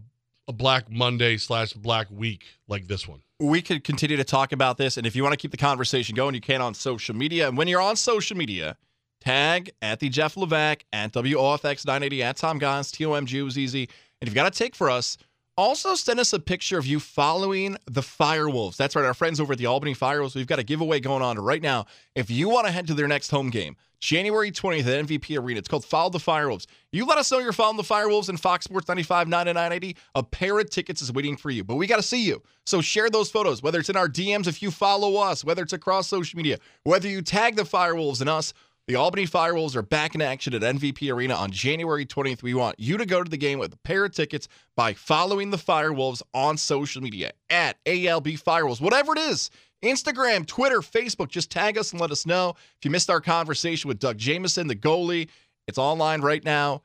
[0.48, 3.22] a Black Monday slash Black Week like this one.
[3.40, 4.96] we could continue to talk about this.
[4.96, 7.48] And if you want to keep the conversation going, you can on social media.
[7.48, 8.76] And when you're on social media,
[9.20, 13.88] tag at the Jeff Levack, at WOFX980, at Tom Gons, TOMG was easy.
[14.20, 15.16] And if you've got a take for us,
[15.56, 18.76] also send us a picture of you following the Firewolves.
[18.76, 20.34] That's right, our friends over at the Albany Firewolves.
[20.34, 21.86] We've got a giveaway going on right now.
[22.14, 25.58] If you want to head to their next home game, January 20th at MVP Arena.
[25.58, 26.66] It's called Follow the Firewolves.
[26.92, 29.96] You let us know you're following the Firewolves and Fox Sports 95, 9980.
[30.14, 32.42] A pair of tickets is waiting for you, but we got to see you.
[32.66, 35.72] So share those photos, whether it's in our DMs if you follow us, whether it's
[35.72, 38.52] across social media, whether you tag the Firewolves and us.
[38.86, 42.42] The Albany Firewolves are back in action at MVP Arena on January 20th.
[42.42, 45.48] We want you to go to the game with a pair of tickets by following
[45.48, 49.50] the Firewolves on social media at ALB Firewolves, whatever it is.
[49.82, 52.56] Instagram, Twitter, Facebook, just tag us and let us know.
[52.76, 55.30] If you missed our conversation with Doug Jameson, the goalie,
[55.66, 56.82] it's online right now.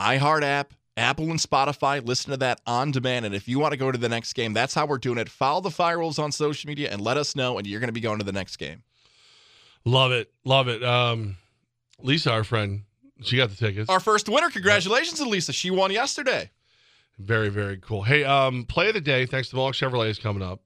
[0.00, 2.06] iHeart app, Apple and Spotify.
[2.06, 3.26] Listen to that on demand.
[3.26, 5.28] And if you want to go to the next game, that's how we're doing it.
[5.28, 8.00] Follow the Firewolves on social media and let us know, and you're going to be
[8.00, 8.84] going to the next game.
[9.84, 10.30] Love it.
[10.44, 10.82] Love it.
[10.82, 11.36] Um,
[12.00, 12.82] Lisa, our friend,
[13.22, 13.90] she got the tickets.
[13.90, 14.50] Our first winner.
[14.50, 16.50] Congratulations, lisa She won yesterday.
[17.18, 18.02] Very, very cool.
[18.02, 20.60] Hey, um, play of the day, thanks to Mohawk Chevrolet is coming up.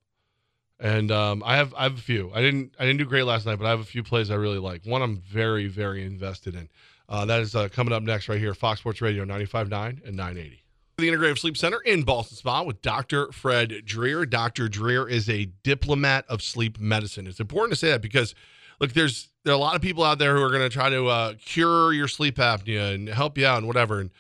[0.79, 2.33] And um, I have I have a few.
[2.35, 4.35] I didn't I didn't do great last night, but I have a few plays I
[4.35, 4.85] really like.
[4.85, 6.69] One I'm very, very invested in.
[7.09, 10.63] Uh, that is uh, coming up next right here, Fox Sports Radio 95.9 and 980.
[10.99, 13.31] The Integrative Sleep Center in Ballston Spa with Dr.
[13.33, 14.27] Fred Dreer.
[14.27, 14.69] Dr.
[14.69, 17.27] Dreer is a diplomat of sleep medicine.
[17.27, 18.35] It's important to say that because,
[18.83, 20.91] look, there's there are a lot of people out there who are going to try
[20.91, 24.01] to uh, cure your sleep apnea and help you out and whatever.
[24.01, 24.11] And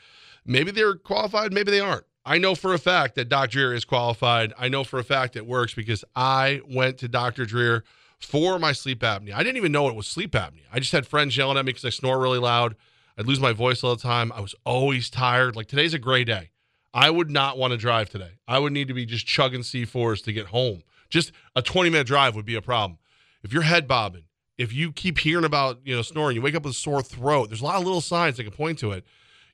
[0.46, 2.04] maybe they're qualified, maybe they aren't.
[2.24, 3.50] I know for a fact that Dr.
[3.50, 4.52] Dreer is qualified.
[4.56, 7.44] I know for a fact it works because I went to Dr.
[7.44, 7.82] Dreer
[8.20, 9.34] for my sleep apnea.
[9.34, 10.62] I didn't even know it was sleep apnea.
[10.72, 12.76] I just had friends yelling at me because I snore really loud.
[13.18, 14.32] I'd lose my voice all the time.
[14.32, 15.56] I was always tired.
[15.56, 16.50] Like today's a gray day.
[16.94, 18.38] I would not want to drive today.
[18.46, 20.82] I would need to be just chugging C4s to get home.
[21.10, 22.98] Just a 20 minute drive would be a problem.
[23.42, 24.24] If you're head bobbing,
[24.62, 27.50] if you keep hearing about, you know, snoring, you wake up with a sore throat,
[27.50, 29.04] there's a lot of little signs that can point to it.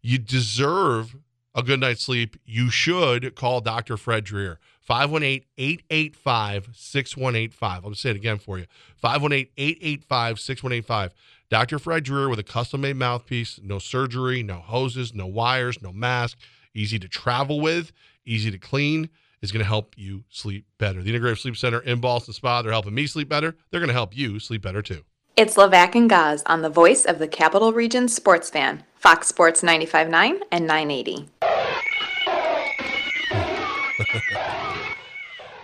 [0.02, 1.16] You deserve
[1.54, 2.36] a good night's sleep.
[2.44, 3.96] You should call Dr.
[3.96, 4.60] Fred Dreer.
[4.82, 7.84] 518 885 6185.
[7.84, 11.14] I'll say it again for you 518 885 6185.
[11.50, 11.78] Dr.
[11.78, 16.38] Fred Dreer with a custom made mouthpiece, no surgery, no hoses, no wires, no mask,
[16.74, 17.92] easy to travel with,
[18.26, 19.08] easy to clean.
[19.40, 21.02] Is going to help you sleep better.
[21.02, 23.54] The Integrative Sleep Center in Ballston Spa, they're helping me sleep better.
[23.70, 25.04] They're going to help you sleep better too.
[25.36, 29.62] It's Levack and Goz on the voice of the Capital Region sports fan, Fox Sports
[29.62, 31.28] 95.9 and 980.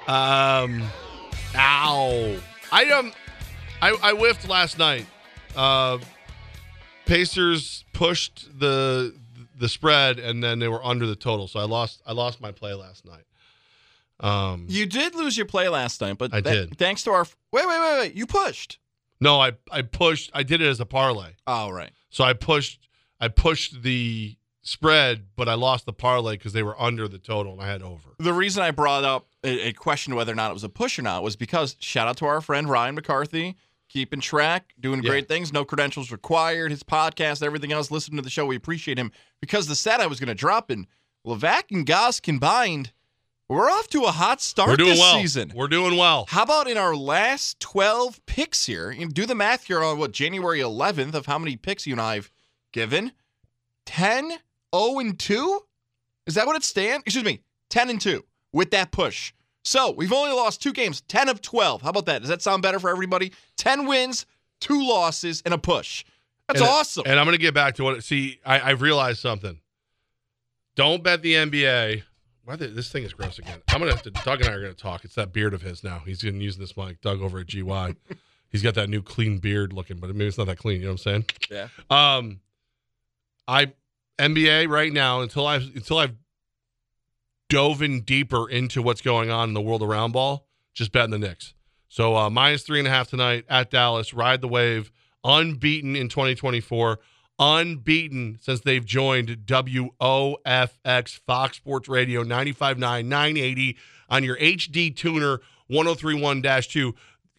[0.07, 0.83] Um,
[1.57, 2.37] ow.
[2.71, 3.13] I um,
[3.81, 5.07] I, I whiffed last night.
[5.57, 5.99] Uh,
[7.07, 9.15] Pacers pushed the
[9.59, 12.53] the spread and then they were under the total, so I lost I lost my
[12.53, 13.25] play last night.
[14.21, 16.79] Um, You did lose your play last night, but I tha- did.
[16.79, 18.15] Thanks to our wait, wait, wait, wait.
[18.15, 18.79] You pushed.
[19.21, 20.31] no, I I pushed.
[20.35, 21.91] I did it as a parlay, Oh, right.
[22.11, 22.89] so I pushed
[23.21, 27.53] I pushed the spread, but I lost the parlay because they were under the total
[27.53, 28.11] and I had over.
[28.19, 30.99] The reason I brought up a, a question whether or not it was a push
[30.99, 33.57] or not was because shout out to our friend Ryan McCarthy,
[33.91, 35.11] keeping track, doing Yeah.
[35.11, 37.91] great things, no credentials required, his podcast, everything else.
[37.91, 38.47] Listen to the show.
[38.47, 40.87] We appreciate him because the set I was going to drop in
[41.27, 42.93] Levack and Goz combined,
[43.49, 45.19] we're off to a hot start We're doing this well.
[45.19, 45.53] season.
[45.55, 46.25] We're doing well.
[46.29, 48.91] How about in our last 12 picks here?
[48.91, 52.01] You do the math here on what January 11th of how many picks you and
[52.01, 52.31] I have
[52.73, 53.13] given.
[53.87, 54.31] 10,
[54.75, 55.61] 0 and 2?
[56.27, 57.03] Is that what it stands?
[57.05, 57.41] Excuse me,
[57.71, 59.33] 10 and 2 with that push.
[59.63, 61.83] So we've only lost two games, 10 of 12.
[61.83, 62.21] How about that?
[62.21, 63.33] Does that sound better for everybody?
[63.57, 64.25] 10 wins,
[64.61, 66.05] two losses, and a push.
[66.49, 67.05] That's And- awesome.
[67.07, 68.03] And I'm going to get back to what.
[68.05, 69.61] See, I, I realized something.
[70.77, 72.03] Don't bet the NBA.
[72.45, 73.63] Why the, this thing is gross again.
[73.69, 74.11] I'm gonna have to.
[74.11, 75.05] Doug and I are gonna talk.
[75.05, 76.03] It's that beard of his now.
[76.05, 77.01] He's been using this mic.
[77.01, 77.95] Doug over at GY.
[78.51, 80.81] He's got that new clean beard looking, but maybe it's not that clean.
[80.81, 81.25] You know what I'm saying?
[81.51, 81.69] yeah.
[81.91, 82.41] Um,
[83.49, 83.73] I
[84.19, 86.15] NBA right now until I've until I've
[87.49, 90.47] dove in deeper into what's going on in the world around ball.
[90.73, 91.55] Just betting the Knicks.
[91.89, 94.13] So uh, minus three and a half tonight at Dallas.
[94.13, 94.91] Ride the wave.
[95.23, 96.99] Unbeaten in 2024.
[97.39, 103.77] Unbeaten since they've joined WOFX Fox Sports Radio 95.9 980
[104.09, 106.93] on your HD tuner 1031-2.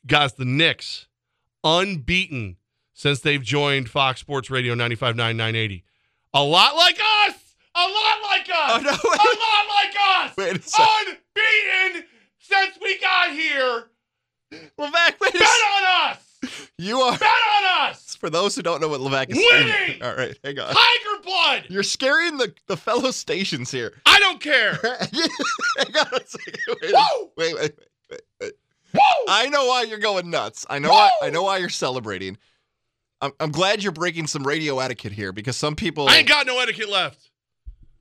[0.05, 1.07] Guys, the Knicks
[1.63, 2.57] unbeaten
[2.93, 5.83] since they've joined Fox Sports Radio 95.9 980.
[6.33, 7.55] A lot like us.
[7.75, 8.71] A lot like us.
[8.71, 10.37] Oh, no, a lot like us.
[10.37, 10.81] Wait a.
[11.07, 12.07] Unbeaten
[12.39, 13.85] since we got here.
[14.79, 16.24] Levack, wait Bet on us.
[16.77, 18.15] You are, Bet on us.
[18.19, 20.01] for those who don't know what Levack is Winning!
[20.03, 20.67] All right, hang on.
[20.67, 21.65] Tiger blood.
[21.69, 23.93] You're scaring the, the fellow stations here.
[24.05, 24.73] I don't care.
[24.81, 26.57] Hang on a second.
[26.67, 27.31] Wait, Woo!
[27.37, 27.79] wait, wait,
[28.09, 28.53] wait, wait.
[28.93, 28.99] Woo!
[29.27, 30.65] I know why you're going nuts.
[30.69, 31.11] I know why.
[31.21, 32.37] I know why you're celebrating.
[33.21, 36.07] I'm, I'm glad you're breaking some radio etiquette here because some people.
[36.07, 37.29] I ain't got no etiquette left.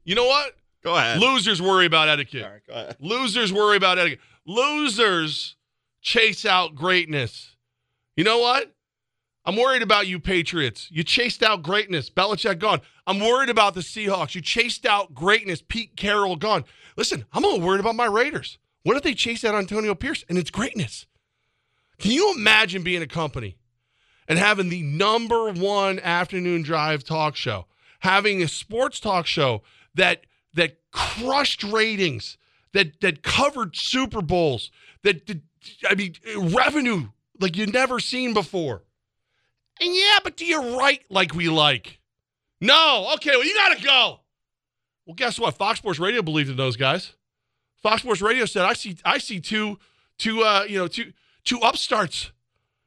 [0.05, 0.55] You know what?
[0.85, 1.19] go ahead.
[1.19, 2.45] Losers worry about etiquette.
[2.45, 2.97] All right, go ahead.
[3.01, 4.21] Losers worry about etiquette.
[4.47, 5.57] Losers
[6.01, 7.54] chase out greatness.
[8.17, 8.73] You know what?
[9.47, 10.89] I'm worried about you, Patriots.
[10.91, 12.09] You chased out greatness.
[12.09, 12.81] Belichick gone.
[13.07, 14.35] I'm worried about the Seahawks.
[14.35, 15.63] You chased out greatness.
[15.67, 16.65] Pete Carroll gone.
[16.97, 18.59] Listen, I'm a little worried about my Raiders.
[18.85, 21.07] What if they chase out Antonio Pierce and it's greatness?
[21.99, 23.57] Can you imagine being a company
[24.29, 27.67] and having the number one afternoon drive talk show,
[28.01, 29.63] having a sports talk show
[29.95, 32.39] that that crushed ratings,
[32.73, 34.71] that that covered Super Bowls,
[35.03, 35.41] that, that
[35.89, 37.09] I mean revenue
[37.41, 38.83] like you've never seen before.
[39.81, 41.99] And yeah, but do you write like we like?
[42.61, 43.11] No.
[43.15, 44.21] Okay, well you gotta go.
[45.07, 45.55] Well, guess what?
[45.57, 47.13] Fox Sports Radio believed in those guys.
[47.83, 49.79] Fox Sports Radio said, I see I see two
[50.19, 51.13] two uh you know two
[51.45, 52.33] two upstarts.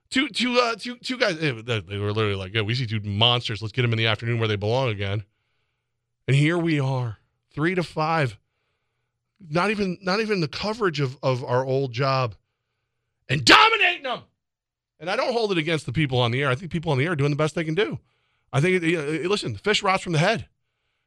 [0.10, 3.02] Two two uh two two guys they they were literally like, yeah, we see two
[3.02, 3.62] monsters.
[3.62, 5.24] Let's get them in the afternoon where they belong again.
[6.28, 7.18] And here we are,
[7.54, 8.38] three to five.
[9.50, 12.36] Not even not even the coverage of of our old job,
[13.30, 14.22] and dominating them.
[15.00, 16.50] And I don't hold it against the people on the air.
[16.50, 18.00] I think people on the air are doing the best they can do.
[18.52, 18.95] I think, it,
[19.26, 20.48] uh, listen, the fish rots from the head.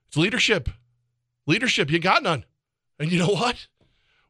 [0.09, 0.68] It's leadership.
[1.47, 2.45] Leadership, you got none.
[2.99, 3.66] And you know what?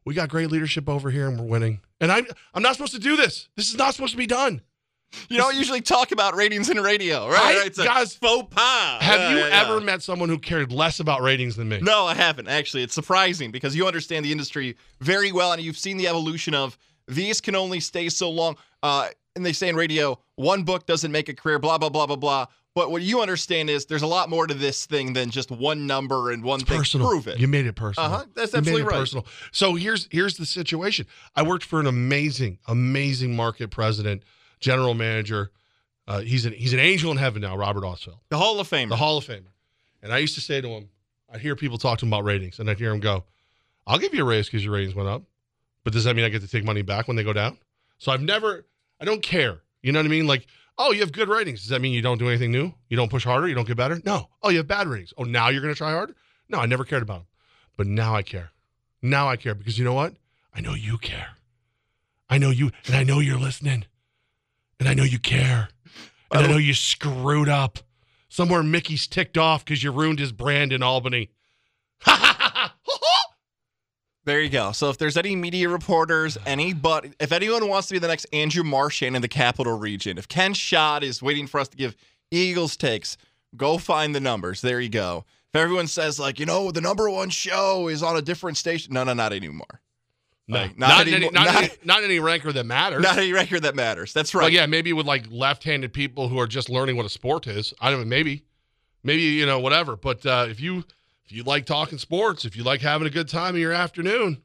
[0.05, 1.81] We got great leadership over here, and we're winning.
[1.99, 3.49] And I'm I'm not supposed to do this.
[3.55, 4.61] This is not supposed to be done.
[5.29, 7.37] You don't usually talk about ratings in radio, right?
[7.37, 7.67] I- right.
[7.67, 9.01] It's a guys, faux pas.
[9.03, 9.61] Have Yeah, you yeah, yeah.
[9.63, 11.79] ever met someone who cared less about ratings than me?
[11.81, 12.81] No, I haven't actually.
[12.81, 16.77] It's surprising because you understand the industry very well, and you've seen the evolution of
[17.07, 18.55] these can only stay so long.
[18.81, 21.59] Uh, and they say in radio, one book doesn't make a career.
[21.59, 22.45] Blah blah blah blah blah.
[22.73, 25.85] But what you understand is there's a lot more to this thing than just one
[25.87, 26.77] number and one thing.
[26.77, 27.09] personal.
[27.09, 27.37] Prove it.
[27.37, 28.09] You made it personal.
[28.09, 28.25] Uh-huh.
[28.33, 28.99] That's You made absolutely it right.
[28.99, 29.25] Personal.
[29.51, 31.05] So here's here's the situation.
[31.35, 34.23] I worked for an amazing, amazing market president,
[34.59, 35.51] general manager.
[36.07, 38.89] Uh, he's an he's an angel in heaven now, Robert Oswald, the Hall of Fame.
[38.89, 39.43] the Hall of Famer.
[40.01, 40.89] And I used to say to him,
[41.31, 43.23] I'd hear people talk to him about ratings, and I'd hear him go,
[43.85, 45.23] "I'll give you a raise because your ratings went up,
[45.83, 47.57] but does that mean I get to take money back when they go down?"
[47.99, 48.65] So I've never,
[49.01, 49.61] I don't care.
[49.81, 50.27] You know what I mean?
[50.27, 50.45] Like,
[50.77, 51.61] oh, you have good ratings.
[51.61, 52.71] Does that mean you don't do anything new?
[52.87, 53.47] You don't push harder?
[53.47, 53.99] You don't get better?
[54.05, 54.29] No.
[54.43, 55.13] Oh, you have bad ratings.
[55.17, 56.15] Oh, now you're going to try harder?
[56.47, 57.27] No, I never cared about them,
[57.77, 58.51] but now I care.
[59.01, 60.13] Now I care because you know what?
[60.53, 61.37] I know you care.
[62.29, 63.85] I know you, and I know you're listening,
[64.79, 65.69] and I know you care,
[66.31, 67.79] and I, know you screwed up.
[68.29, 71.31] Somewhere Mickey's ticked off because you ruined his brand in Albany.
[74.23, 74.71] There you go.
[74.71, 78.25] So if there's any media reporters, any but if anyone wants to be the next
[78.31, 81.95] Andrew Marchand in the capital region, if Ken Schott is waiting for us to give
[82.29, 83.17] Eagles takes,
[83.57, 84.61] go find the numbers.
[84.61, 85.25] There you go.
[85.53, 88.93] If everyone says like, you know, the number one show is on a different station,
[88.93, 89.81] no, no, not anymore.
[90.47, 93.01] No, Like, not, not in any, not, not- any, not any ranker that matters.
[93.01, 94.13] Not any record that matters.
[94.13, 94.43] That's right.
[94.43, 97.73] Well, yeah, maybe with like left-handed people who are just learning what a sport is.
[97.81, 98.43] I don't know, maybe,
[99.03, 99.95] maybe you know whatever.
[99.95, 100.83] But uh, if you
[101.31, 104.41] if you like talking sports, if you like having a good time in your afternoon,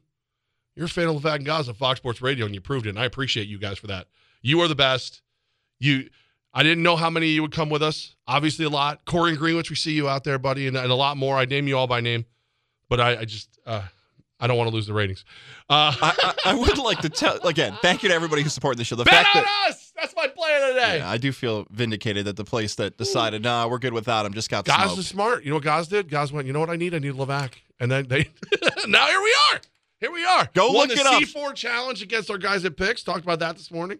[0.73, 2.91] you're a fan of Levack and Gaza, Fox Sports Radio, and you proved it.
[2.91, 4.07] And I appreciate you guys for that.
[4.41, 5.21] You are the best.
[5.79, 6.09] You,
[6.53, 8.15] I didn't know how many of you would come with us.
[8.25, 9.03] Obviously, a lot.
[9.03, 11.35] Corey and Greenwich, we see you out there, buddy, and, and a lot more.
[11.35, 12.23] I name you all by name,
[12.87, 13.83] but I, I just uh,
[14.39, 15.25] I don't want to lose the ratings.
[15.69, 18.77] Uh, I, I, I would like to tell again, thank you to everybody who's supporting
[18.77, 18.95] the show.
[18.95, 19.86] The bet fact on that us.
[19.99, 20.97] That's my plan today.
[20.99, 24.33] yeah, I do feel vindicated that the place that decided, nah, we're good without him,
[24.33, 24.99] just got Goz smoked.
[24.99, 25.43] is smart.
[25.43, 26.09] You know what Goz did?
[26.09, 26.93] Goz went, you know what I need?
[26.93, 27.53] I need Levack.
[27.79, 28.29] And then they
[28.87, 29.61] now here we are.
[29.99, 30.47] Here we are.
[30.53, 31.21] Go won look the it up.
[31.23, 33.03] C4 challenge against our guys at Picks.
[33.03, 33.99] Talked about that this morning.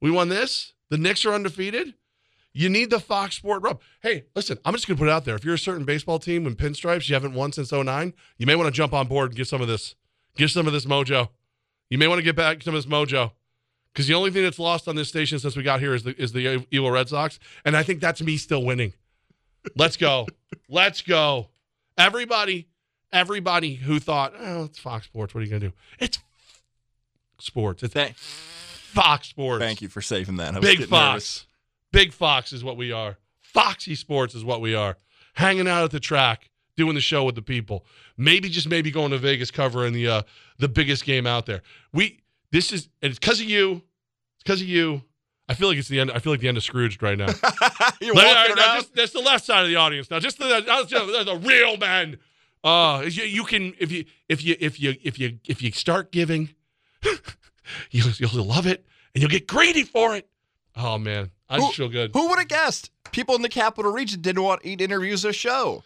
[0.00, 0.72] We won this.
[0.88, 1.94] The Knicks are undefeated.
[2.54, 3.80] You need the Fox Sport rub.
[4.02, 5.34] Hey, listen, I'm just going to put it out there.
[5.34, 8.56] If you're a certain baseball team in pinstripes, you haven't won since 09, you may
[8.56, 9.94] want to jump on board and get some of this.
[10.36, 11.28] Get some of this mojo.
[11.88, 13.32] You may want to get back some of this mojo.
[13.92, 16.20] Because the only thing that's lost on this station since we got here is the
[16.20, 18.94] is the evil Red Sox, and I think that's me still winning.
[19.76, 20.26] Let's go,
[20.68, 21.48] let's go,
[21.98, 22.68] everybody,
[23.12, 25.34] everybody who thought, oh, it's Fox Sports.
[25.34, 25.72] What are you gonna do?
[25.98, 26.18] It's
[27.38, 27.82] sports.
[27.82, 29.62] It's Thank, Fox Sports.
[29.62, 30.60] thank you for saving that.
[30.60, 30.90] Big Fox.
[30.90, 31.46] nervous.
[31.92, 33.18] Big Fox is what we are.
[33.40, 34.96] Foxy Sports is what we are.
[35.34, 37.84] Hanging out at the track, doing the show with the people.
[38.16, 40.22] Maybe just maybe going to Vegas covering the uh
[40.58, 41.62] the biggest game out there.
[41.92, 42.21] We
[42.52, 43.82] this is and it's because of you.
[44.36, 45.02] It's because of you.
[45.48, 46.12] I feel like it's the end.
[46.12, 47.26] I feel like the end of Scrooged right now.
[48.00, 50.20] You're walking uh, now just, that's the left side of the audience now.
[50.20, 52.18] Just the, just the real men.
[52.62, 56.12] Uh, you, you can if you if you if you if you if you start
[56.12, 56.50] giving,
[57.90, 60.28] you'll, you'll love it and you'll get greedy for it.
[60.76, 62.12] Oh man, I just feel good.
[62.14, 62.90] Who would have guessed?
[63.10, 65.82] People in the capital region didn't want eight interviews a show.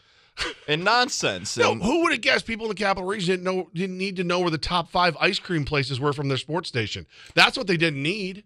[0.69, 1.57] And nonsense.
[1.57, 4.17] No, And who would have guessed people in the capital region didn't know didn't need
[4.17, 7.07] to know where the top five ice cream places were from their sports station.
[7.35, 8.45] That's what they didn't need.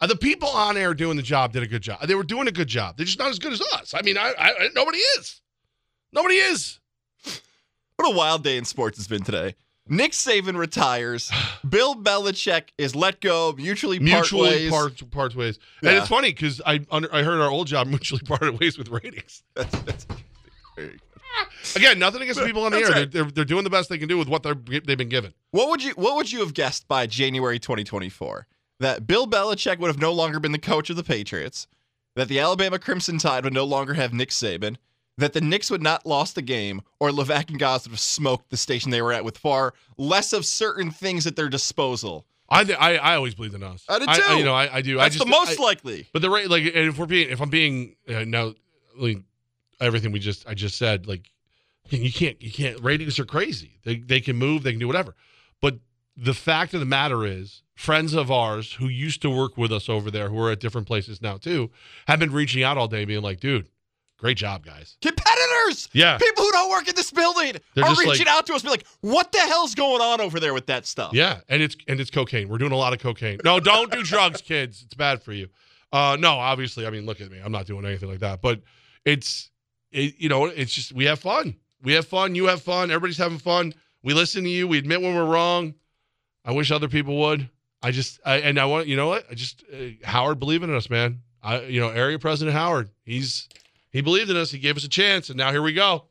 [0.00, 2.00] Uh, the people on air doing the job did a good job.
[2.06, 2.96] They were doing a good job.
[2.96, 3.94] They're just not as good as us.
[3.94, 5.40] I mean, I, I, nobody is.
[6.12, 6.78] Nobody is.
[7.96, 9.54] what a wild day in sports has been today.
[9.88, 11.30] Nick Saban retires.
[11.68, 14.70] Bill Belichick is let go, mutually part ways.
[14.70, 15.58] part parts ways.
[15.82, 18.88] And it's funny because I under, I heard our old job mutually parted ways with
[18.88, 19.42] ratings.
[19.54, 20.06] That's, that's
[20.76, 20.98] very.
[21.76, 22.96] Again, nothing against the people on the That's air.
[22.96, 23.10] right.
[23.10, 25.34] They're, they're, they're doing the best they can do with what they're, they've been given.
[25.50, 28.46] What would you What would you have guessed by January 2024?
[28.80, 31.66] That Bill Belichick would have no longer been the coach of the Patriots.
[32.16, 34.76] That the Alabama Crimson Tide would no longer have Nick Saban.
[35.18, 38.50] That the Knicks would not lost the game, or Levack and Goz would have smoked
[38.50, 42.24] the station they were at with far less of certain things at their disposal.
[42.48, 43.84] I th- I, I always believe in us.
[43.88, 44.36] I do too.
[44.38, 44.98] you know, I, I do.
[44.98, 46.06] I That's just, the most I- likely.
[46.12, 48.54] But the rate, like, if we're being, if I'm being, uh, now,
[48.96, 49.18] like,
[49.80, 51.30] everything we just, I just said, like,
[51.90, 52.80] you can't, you can't.
[52.82, 53.78] Ratings are crazy.
[53.84, 55.14] They they can move, they can do whatever.
[55.62, 55.78] But
[56.16, 59.88] the fact of the matter is, friends of ours who used to work with us
[59.88, 61.70] over there, who are at different places now too,
[62.06, 63.68] have been reaching out all day, being like, dude,
[64.18, 64.98] great job, guys.
[65.00, 65.88] Competitors!
[65.94, 66.18] Yeah.
[66.18, 68.68] People who don't work in this building They're are reaching like- out to us, be
[68.68, 71.12] like, what the hell's going on over there with that stuff?
[71.14, 72.48] Yeah, and it's and it's cocaine.
[72.50, 73.38] We're doing a lot of cocaine.
[73.44, 74.82] No, don't do drugs, kids.
[74.82, 75.48] It's bad for you.
[75.90, 77.38] Uh, no, obviously, I mean, look at me.
[77.42, 78.42] I'm not doing anything like that.
[78.42, 78.60] But
[79.06, 79.50] it's,
[79.90, 81.56] it, you know, it's just we have fun.
[81.82, 82.34] We have fun.
[82.34, 82.90] You have fun.
[82.90, 83.74] Everybody's having fun.
[84.02, 84.66] We listen to you.
[84.68, 85.74] We admit when we're wrong.
[86.44, 87.48] I wish other people would.
[87.82, 89.26] I just, I, and I want, you know what?
[89.30, 91.20] I just uh, Howard believing in us, man.
[91.42, 92.90] I, you know, area president Howard.
[93.04, 93.48] He's
[93.90, 94.50] he believed in us.
[94.50, 96.04] He gave us a chance, and now here we go.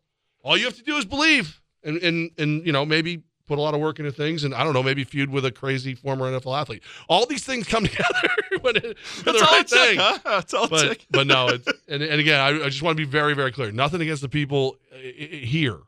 [0.44, 3.62] All you have to do is believe, and and and you know maybe put a
[3.62, 6.30] lot of work into things, and I don't know, maybe feud with a crazy former
[6.32, 6.84] NFL athlete.
[7.10, 8.30] All these things come together
[8.62, 9.98] when it, That's the all right it thing.
[10.00, 10.20] huh?
[10.24, 11.00] That's all it But took.
[11.10, 13.72] but no, it's and, and again, I, I just want to be very very clear.
[13.72, 15.80] Nothing against the people uh, here.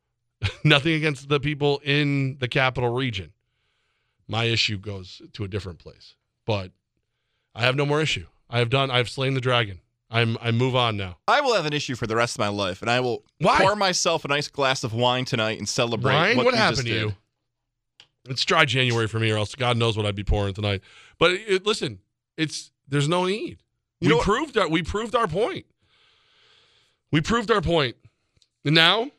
[0.64, 3.32] Nothing against the people in the capital region.
[4.26, 6.14] My issue goes to a different place,
[6.46, 6.70] but
[7.54, 8.26] I have no more issue.
[8.48, 8.90] I have done.
[8.90, 9.80] I have slain the dragon.
[10.10, 10.36] I'm.
[10.40, 11.18] I move on now.
[11.28, 13.58] I will have an issue for the rest of my life, and I will Why?
[13.58, 16.12] pour myself a nice glass of wine tonight and celebrate.
[16.12, 17.14] Ryan, what, what, happened to you?
[18.28, 20.82] It's dry January for me, or else God knows what I'd be pouring tonight.
[21.18, 22.00] But it- listen,
[22.36, 23.58] it's there's no need.
[24.00, 25.66] You we proved our we proved our point.
[27.12, 27.96] We proved our point,
[28.64, 29.10] and now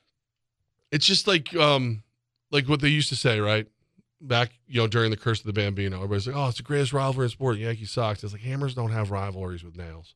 [0.92, 2.04] it's just like um,
[2.52, 3.68] like what they used to say, right?
[4.20, 6.94] Back, you know, during the curse of the Bambino, everybody's like, "Oh, it's the greatest
[6.94, 8.24] rivalry in sport." Yankee Sox.
[8.24, 10.16] It's like hammers don't have rivalries with nails.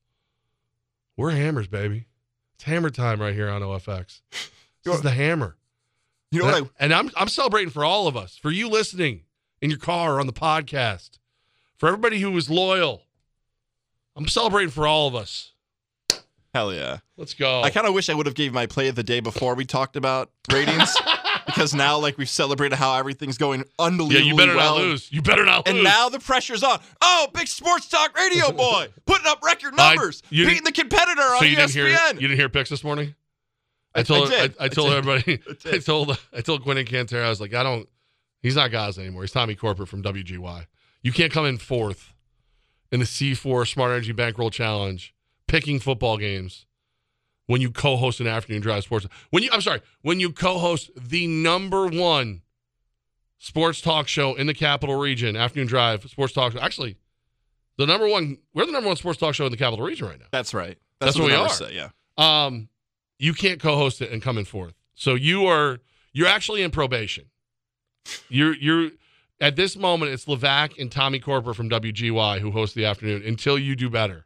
[1.18, 2.08] We're hammers, baby.
[2.56, 4.22] It's hammer time right here on OFX.
[4.84, 5.56] This is the hammer.
[6.30, 8.52] You know and, what I I, and I'm I'm celebrating for all of us, for
[8.52, 9.22] you listening
[9.60, 11.18] in your car or on the podcast,
[11.76, 13.02] for everybody who was loyal.
[14.16, 15.54] I'm celebrating for all of us.
[16.54, 17.00] hell yeah.
[17.18, 17.64] Let's go.
[17.64, 19.66] I kind of wish I would have gave my play of the day before we
[19.66, 20.96] talked about ratings
[21.56, 24.76] because now like we've celebrated how everything's going yeah, unbelievably you better well.
[24.76, 25.12] not lose.
[25.12, 25.86] You better not And lose.
[25.86, 26.80] And now the pressure's on.
[27.02, 31.22] Oh, big sports talk radio boy, putting up record I- numbers, you beating the competitor
[31.22, 31.58] on E you ESPN.
[31.58, 33.16] didn't hear you didn't hear picks this morning.
[33.96, 34.36] I I- told I.
[34.36, 35.40] I, I I told everybody.
[35.66, 37.24] I I, told I told Quinn and Cantera.
[37.24, 37.88] I was like, I don't.
[38.42, 39.24] He's not guys anymore.
[39.24, 40.66] He's Tommy Corporate from WGY.
[41.02, 42.14] You can't come in fourth
[42.92, 45.14] in the C4 Smart Energy Bankroll Challenge,
[45.48, 46.65] picking football games
[47.48, 49.08] when you co-host an afternoon drive sports.
[49.30, 52.42] When you, I'm sorry, when you co-host the number one
[53.38, 56.60] sports talk show in the capital region, afternoon drive sports talk show.
[56.60, 56.98] Actually,
[57.78, 58.38] the number one.
[58.54, 60.28] We're the number one sports talk show in the capital region right now.
[60.32, 60.78] That's right.
[61.00, 61.50] That's what, what we are.
[61.50, 61.90] Say, yeah.
[62.18, 62.70] um,
[63.20, 64.74] you can't co-host it and come in fourth.
[64.96, 65.80] So you are
[66.14, 67.26] you're actually in probation.
[68.30, 68.92] You're you're
[69.42, 73.60] at this moment it's Levack and Tommy Corporate from WGY who host the afternoon until
[73.60, 74.25] you do better.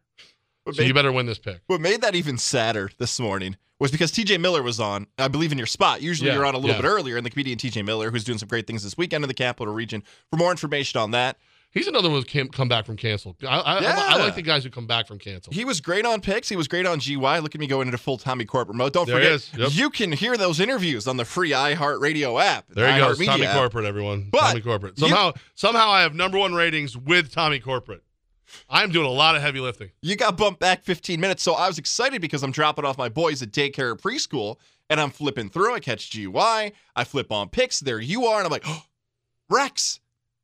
[0.63, 1.61] What So you better win this pick.
[1.67, 5.51] what made that even sadder this morning was because TJ Miller was on, I believe,
[5.53, 6.01] in your spot.
[6.01, 6.81] Usually Yeah, you're on a little yeah.
[6.81, 9.27] bit earlier, and the comedian TJ Miller, who's doing some great things this weekend in
[9.29, 10.03] the capital region.
[10.29, 11.37] For more information on that,
[11.71, 13.35] He's another one who came come back from cancel.
[13.43, 13.95] I, I, I, Yeah.
[13.95, 15.53] I like the guys who come back from cancel.
[15.53, 16.49] He was great on picks.
[16.49, 17.37] He was great on GY.
[17.41, 18.91] Look at me going into full Tommy corporate mode.
[18.91, 19.49] Don't There forget.
[19.55, 19.69] Yep.
[19.73, 22.65] you can hear those interviews on the free iHeartRadio app.
[22.69, 23.55] there he goes, iHeartMedia Tommy app.
[23.55, 24.29] Corporate, everyone.
[24.31, 24.97] But Tommy Corporate.
[24.97, 28.01] you- Somehow, somehow, I have number one ratings with Tommy Corporate.
[28.69, 29.91] I'm doing a lot of heavy lifting.
[30.01, 31.43] You got bumped back 15 minutes.
[31.43, 34.57] So I was excited because I'm dropping off my boys at daycare or preschool
[34.89, 35.73] and I'm flipping through.
[35.73, 36.71] I catch GY.
[36.95, 37.79] I flip on picks.
[37.79, 38.37] There you are.
[38.37, 38.83] And I'm like, oh,
[39.49, 39.99] Rex,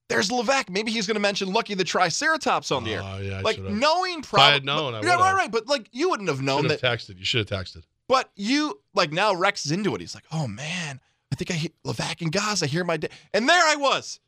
[0.10, 0.70] there's Levack.
[0.70, 3.02] Maybe he's going to mention Lucky the Triceratops on the air.
[3.04, 3.72] Oh, yeah, I like should've.
[3.72, 4.54] knowing I probably.
[4.54, 5.52] had known, I yeah, right, right.
[5.52, 6.82] But like you wouldn't have known Should that.
[6.82, 7.18] texted.
[7.18, 7.84] You should have texted.
[8.08, 10.02] But you like now Rex is into it.
[10.02, 11.00] He's like, oh man,
[11.32, 12.62] I think I hear Levack and Goz.
[12.62, 13.10] I hear my dad.
[13.34, 14.20] And there I was,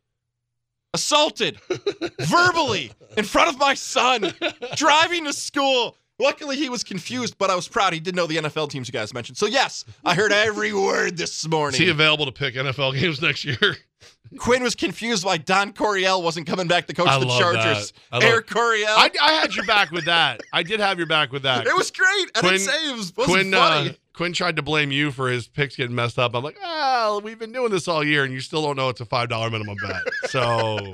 [0.94, 1.60] assaulted
[2.20, 4.34] verbally in front of my son,
[4.76, 5.96] driving to school.
[6.20, 7.94] Luckily, he was confused, but I was proud.
[7.94, 9.38] He did know the NFL teams you guys mentioned.
[9.38, 11.80] So yes, I heard every word this morning.
[11.80, 13.78] Is he available to pick NFL games next year?
[14.40, 17.92] Quinn was confused why Don Coryell wasn't coming back to coach I the love Chargers.
[17.92, 18.00] that.
[18.12, 18.88] I love- Eric Coryell.
[18.90, 20.42] I, I had your back with that.
[20.52, 21.68] I did have your back with that.
[21.68, 22.32] it was great.
[22.36, 23.52] I Quinn- didn't say it was, wasn't Quinn.
[23.52, 23.90] funny.
[23.92, 26.34] Uh, Quinn tried to blame you for his picks getting messed up.
[26.34, 29.00] I'm like, well, we've been doing this all year, and you still don't know it's
[29.00, 30.02] a five dollar minimum bet.
[30.30, 30.92] So,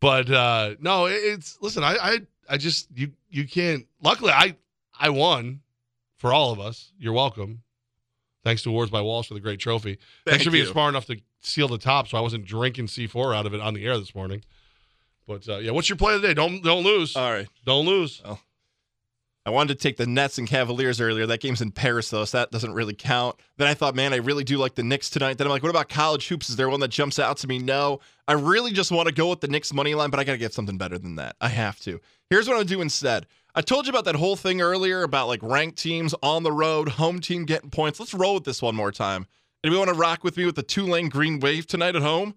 [0.00, 1.82] but uh, no, it, it's listen.
[1.82, 3.86] I, I I just you you can't.
[4.02, 4.54] Luckily, I
[5.00, 5.60] I won
[6.18, 6.92] for all of us.
[6.98, 7.62] You're welcome.
[8.44, 9.94] Thanks to Awards by Walsh for the great trophy.
[9.94, 13.34] Thanks Thank for being smart enough to seal the top, so I wasn't drinking C4
[13.34, 14.44] out of it on the air this morning.
[15.26, 16.34] But uh, yeah, what's your play of the day?
[16.34, 17.16] Don't don't lose.
[17.16, 17.48] All right.
[17.64, 18.22] don't lose.
[19.46, 21.26] I wanted to take the Nets and Cavaliers earlier.
[21.26, 23.36] That game's in Paris, though, so that doesn't really count.
[23.58, 25.36] Then I thought, man, I really do like the Knicks tonight.
[25.36, 26.48] Then I'm like, what about college hoops?
[26.48, 27.58] Is there one that jumps out to me?
[27.58, 28.00] No.
[28.26, 30.38] I really just want to go with the Knicks money line, but I got to
[30.38, 31.36] get something better than that.
[31.42, 32.00] I have to.
[32.30, 33.26] Here's what I'll do instead.
[33.54, 36.88] I told you about that whole thing earlier about like ranked teams on the road,
[36.88, 38.00] home team getting points.
[38.00, 39.26] Let's roll with this one more time.
[39.62, 42.34] Anybody want to rock with me with the Tulane Green Wave tonight at home?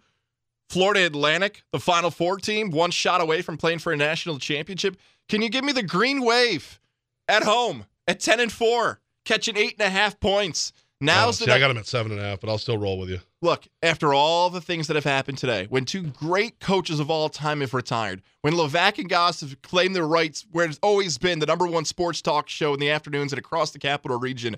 [0.70, 4.98] Florida Atlantic, the Final Four team, one shot away from playing for a national championship.
[5.30, 6.80] Can you give me the Green Wave
[7.28, 10.72] at home at 10 and 4, catching eight and a half points?
[11.00, 12.78] Oh, Now's see, the I got him at seven and a half, but I'll still
[12.78, 13.20] roll with you.
[13.44, 17.30] Look, after all the things that have happened today, when two great coaches of all
[17.30, 21.38] time have retired, when Levack and Goz have claimed their rights where it's always been
[21.38, 24.58] the number one sports talk show in the afternoons and across the capital region,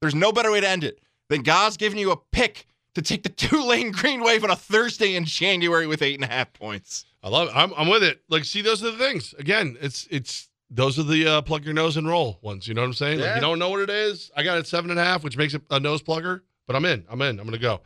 [0.00, 3.22] there's no better way to end it than Goz giving you a pick to take
[3.22, 7.04] the Tulane Green Wave on a Thursday in January with eight and a half points.
[7.22, 7.52] I love it.
[7.54, 8.22] I'm, I'm with it.
[8.30, 9.34] Like, see, those are the things.
[9.38, 12.66] Again, it's it's those are the uh, plug your nose and roll ones.
[12.66, 13.20] You know what I'm saying?
[13.20, 14.30] Like, you don't know what it is.
[14.36, 16.40] I got it seven and a half, which makes it a nose plugger.
[16.66, 17.04] But I'm in.
[17.08, 17.38] I'm in.
[17.38, 17.80] I'm gonna go.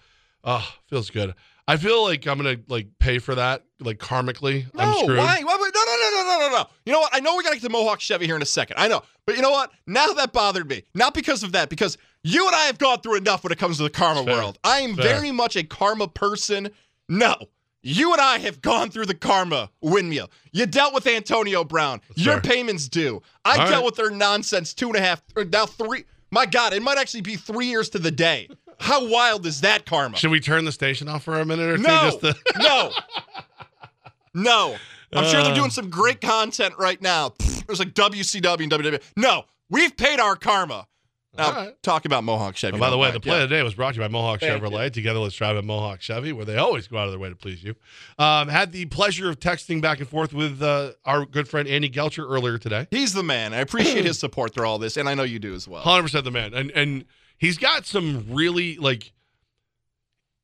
[0.44, 1.34] Oh, feels good.
[1.66, 4.66] I feel like I'm gonna like pay for that, like karmically.
[4.76, 5.18] I'm No, screwed.
[5.18, 5.42] why?
[5.42, 5.56] why?
[5.56, 6.70] why- No, no, no, no, no, no, no.
[6.86, 7.14] You know what?
[7.14, 8.76] I know we got to get to Mohawk Chevy here in a second.
[8.78, 9.02] I know.
[9.26, 9.70] But you know what?
[9.86, 10.84] Now that bothered me.
[10.94, 13.76] Not because of that, because you and I have gone through enough when it comes
[13.76, 14.34] to the karma Fair.
[14.36, 14.58] world.
[14.64, 15.04] I am Fair.
[15.16, 16.70] very much a karma person.
[17.08, 17.34] No.
[17.90, 20.30] You and I have gone through the karma windmill.
[20.52, 22.02] You dealt with Antonio Brown.
[22.16, 22.52] Your fair.
[22.52, 23.22] payments due.
[23.46, 23.84] I All dealt right.
[23.84, 26.04] with their nonsense two and a half, or now three.
[26.30, 28.50] My God, it might actually be three years to the day.
[28.78, 30.18] How wild is that karma?
[30.18, 31.82] Should we turn the station off for a minute or two?
[31.84, 32.90] No, Just to- no,
[34.34, 34.76] no.
[35.12, 35.54] I'm sure they're Uh.
[35.54, 37.32] doing some great content right now.
[37.66, 39.02] There's like WCW and WWE.
[39.16, 40.86] No, we've paid our karma.
[41.36, 41.82] Now, All right.
[41.82, 42.72] talk about Mohawk Chevy.
[42.72, 43.16] And by the way, mind.
[43.16, 43.42] the play Yeah.
[43.44, 44.90] of the day was brought to you by Mohawk Thank Chevrolet.
[44.92, 47.36] Together, let's drive at Mohawk Chevy, where they always go out of their way to
[47.36, 47.74] please you.
[48.18, 51.90] Um, had the pleasure of texting back and forth with uh, our good friend Andy
[51.90, 52.88] Gelcher earlier today.
[52.90, 53.52] He's the man.
[53.52, 55.82] I appreciate his support through all this, and I know you do as well.
[55.82, 57.04] Hundred percent the man, and and
[57.36, 59.12] he's got some really like.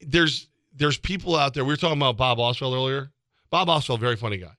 [0.01, 1.64] There's there's people out there.
[1.64, 3.11] We were talking about Bob Oswald earlier.
[3.51, 4.53] Bob Oswald, very funny guy.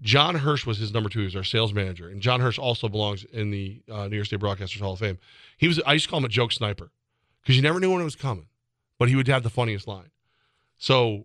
[0.00, 1.20] John Hirsch was his number two.
[1.20, 4.26] He was our sales manager, and John Hirsch also belongs in the uh, New York
[4.26, 5.18] State Broadcasters Hall of Fame.
[5.56, 6.90] He was I used to call him a joke sniper
[7.42, 8.46] because you never knew when it was coming,
[8.98, 10.10] but he would have the funniest line.
[10.76, 11.24] So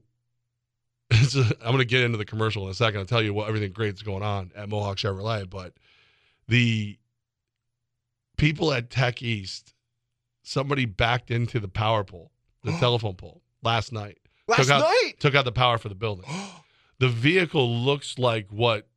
[1.11, 3.01] I'm going to get into the commercial in a second.
[3.01, 5.73] I'll tell you what everything great is going on at Mohawk Chevrolet, but
[6.47, 6.97] the
[8.37, 9.73] people at Tech East,
[10.43, 12.31] somebody backed into the power pole,
[12.63, 14.19] the telephone pole last night.
[14.47, 15.13] Last took out, night.
[15.19, 16.25] took out the power for the building.
[17.01, 18.87] The vehicle looks like what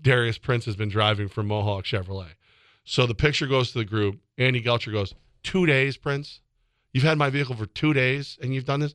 [0.00, 2.30] Darius Prince has been driving for Mohawk Chevrolet.
[2.82, 4.20] So the picture goes to the group.
[4.38, 6.40] Andy Gelcher goes, Two days, Prince?
[6.94, 8.94] You've had my vehicle for two days and you've done this?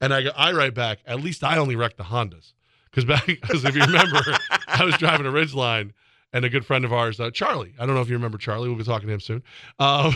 [0.00, 2.54] And I, I write back, At least I only wrecked the Hondas.
[2.90, 4.22] Because back, because if you remember,
[4.68, 5.90] I was driving a Ridgeline
[6.32, 7.74] and a good friend of ours, uh, Charlie.
[7.78, 8.70] I don't know if you remember Charlie.
[8.70, 9.42] We'll be talking to him soon.
[9.78, 10.14] Um,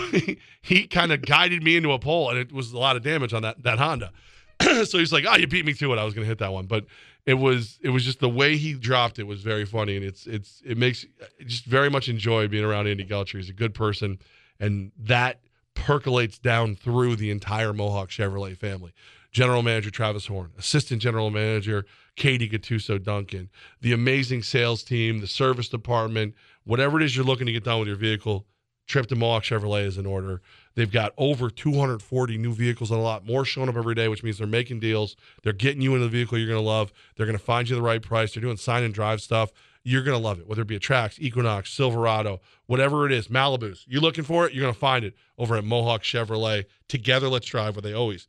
[0.62, 3.35] he kind of guided me into a pole, and it was a lot of damage
[3.35, 4.14] on that that Honda.
[4.87, 5.99] so he's like, "Oh, you beat me to it.
[5.99, 6.87] I was going to hit that one, but
[7.27, 10.27] it was it was just the way he dropped it was very funny, and it's
[10.27, 11.05] it's it makes
[11.45, 13.37] just very much enjoy being around Andy Gelcher.
[13.39, 14.18] He's a good person,
[14.61, 15.41] and that
[15.74, 18.93] percolates down through the entire Mohawk Chevrolet family.
[19.33, 23.51] General Manager Travis Horn, Assistant General Manager Katie Gattuso Duncan,
[23.83, 27.81] the amazing sales team, the service department, whatever it is you're looking to get done
[27.81, 28.47] with your vehicle,
[28.87, 30.41] trip to Mohawk Chevrolet is in order.
[30.74, 34.22] They've got over 240 new vehicles and a lot more showing up every day, which
[34.22, 35.16] means they're making deals.
[35.43, 36.93] They're getting you into the vehicle you're going to love.
[37.16, 38.34] They're going to find you the right price.
[38.34, 39.53] They're doing sign and drive stuff.
[39.82, 43.28] You're going to love it, whether it be a Trax, Equinox, Silverado, whatever it is,
[43.28, 43.84] Malibu's.
[43.89, 46.64] You're looking for it, you're going to find it over at Mohawk Chevrolet.
[46.89, 48.26] Together, let's drive where they always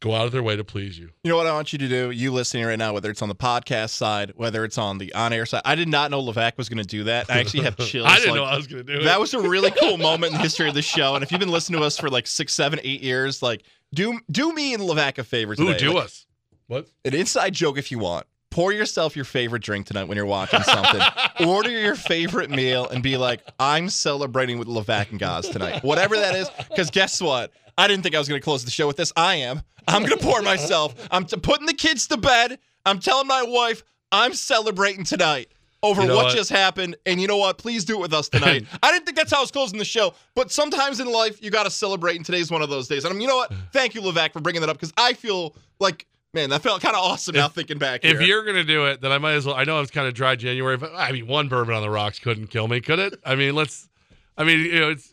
[0.00, 1.10] go out of their way to please you.
[1.24, 2.10] You know what I want you to do?
[2.10, 5.32] You listening right now, whether it's on the podcast side, whether it's on the on
[5.32, 5.62] air side.
[5.64, 7.30] I did not know Levack was going to do that.
[7.30, 8.06] I actually have chills.
[8.06, 9.04] I didn't like- know I was going to do it.
[9.04, 11.14] That was a really cool moment in the history of the show.
[11.14, 13.62] And if you've been listening to us for like six, seven, eight years, like
[13.94, 15.70] do do me and Levack a favor today.
[15.72, 16.26] Ooh, do Like, us.
[16.66, 16.86] What?
[17.04, 18.26] An inside joke if you want.
[18.50, 21.00] Pour yourself your favorite drink tonight when you're watching something.
[21.46, 25.84] Order your favorite meal and be like, I'm celebrating with Levack and Goz tonight.
[25.84, 26.48] Whatever that is.
[26.68, 27.52] Because guess what?
[27.76, 29.12] I didn't think I was going to close the show with this.
[29.16, 29.62] I am.
[29.86, 30.94] I'm going to pour myself.
[31.10, 32.58] I'm t- putting the kids to bed.
[32.86, 35.48] I'm telling my wife I'm celebrating tonight
[35.82, 36.34] over You know what, what?
[36.36, 36.96] just happened.
[37.06, 37.58] And you know what?
[37.58, 38.64] Please do it with us tonight.
[38.82, 41.50] I didn't think that's how I was closing the show, but sometimes in life you
[41.50, 43.04] got to celebrate, and today's one of those days.
[43.04, 43.52] And I'm, you know what?
[43.72, 46.06] Thank you, Levack, for bringing that up because I feel like,
[46.38, 48.04] man, that felt kind of awesome now thinking back.
[48.04, 48.28] If here.
[48.28, 49.56] you're gonna do it, then I might as well.
[49.56, 51.90] I know it was kind of dry January, but I mean, one bourbon on the
[51.90, 53.20] rocks couldn't kill me, could it?
[53.24, 53.88] I mean, let's.
[54.36, 55.12] I mean, you know, it's.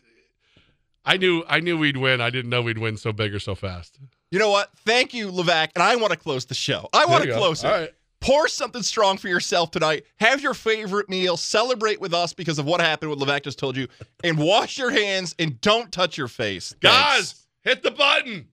[1.04, 2.20] I knew, I knew we'd win.
[2.20, 4.00] I didn't know we'd win so big or so fast.
[4.32, 4.70] You know what?
[4.78, 5.68] Thank you, Levack.
[5.76, 6.88] And I want to close the show.
[6.92, 7.40] I want to you go.
[7.40, 7.68] close it.
[7.68, 7.90] All right.
[8.20, 10.04] Pour something strong for yourself tonight.
[10.16, 11.36] Have your favorite meal.
[11.36, 13.86] Celebrate with us because of what happened, what Levack just told you.
[14.24, 16.74] And wash your hands and don't touch your face.
[16.82, 16.96] Thanks.
[16.96, 18.48] Guys, hit the button.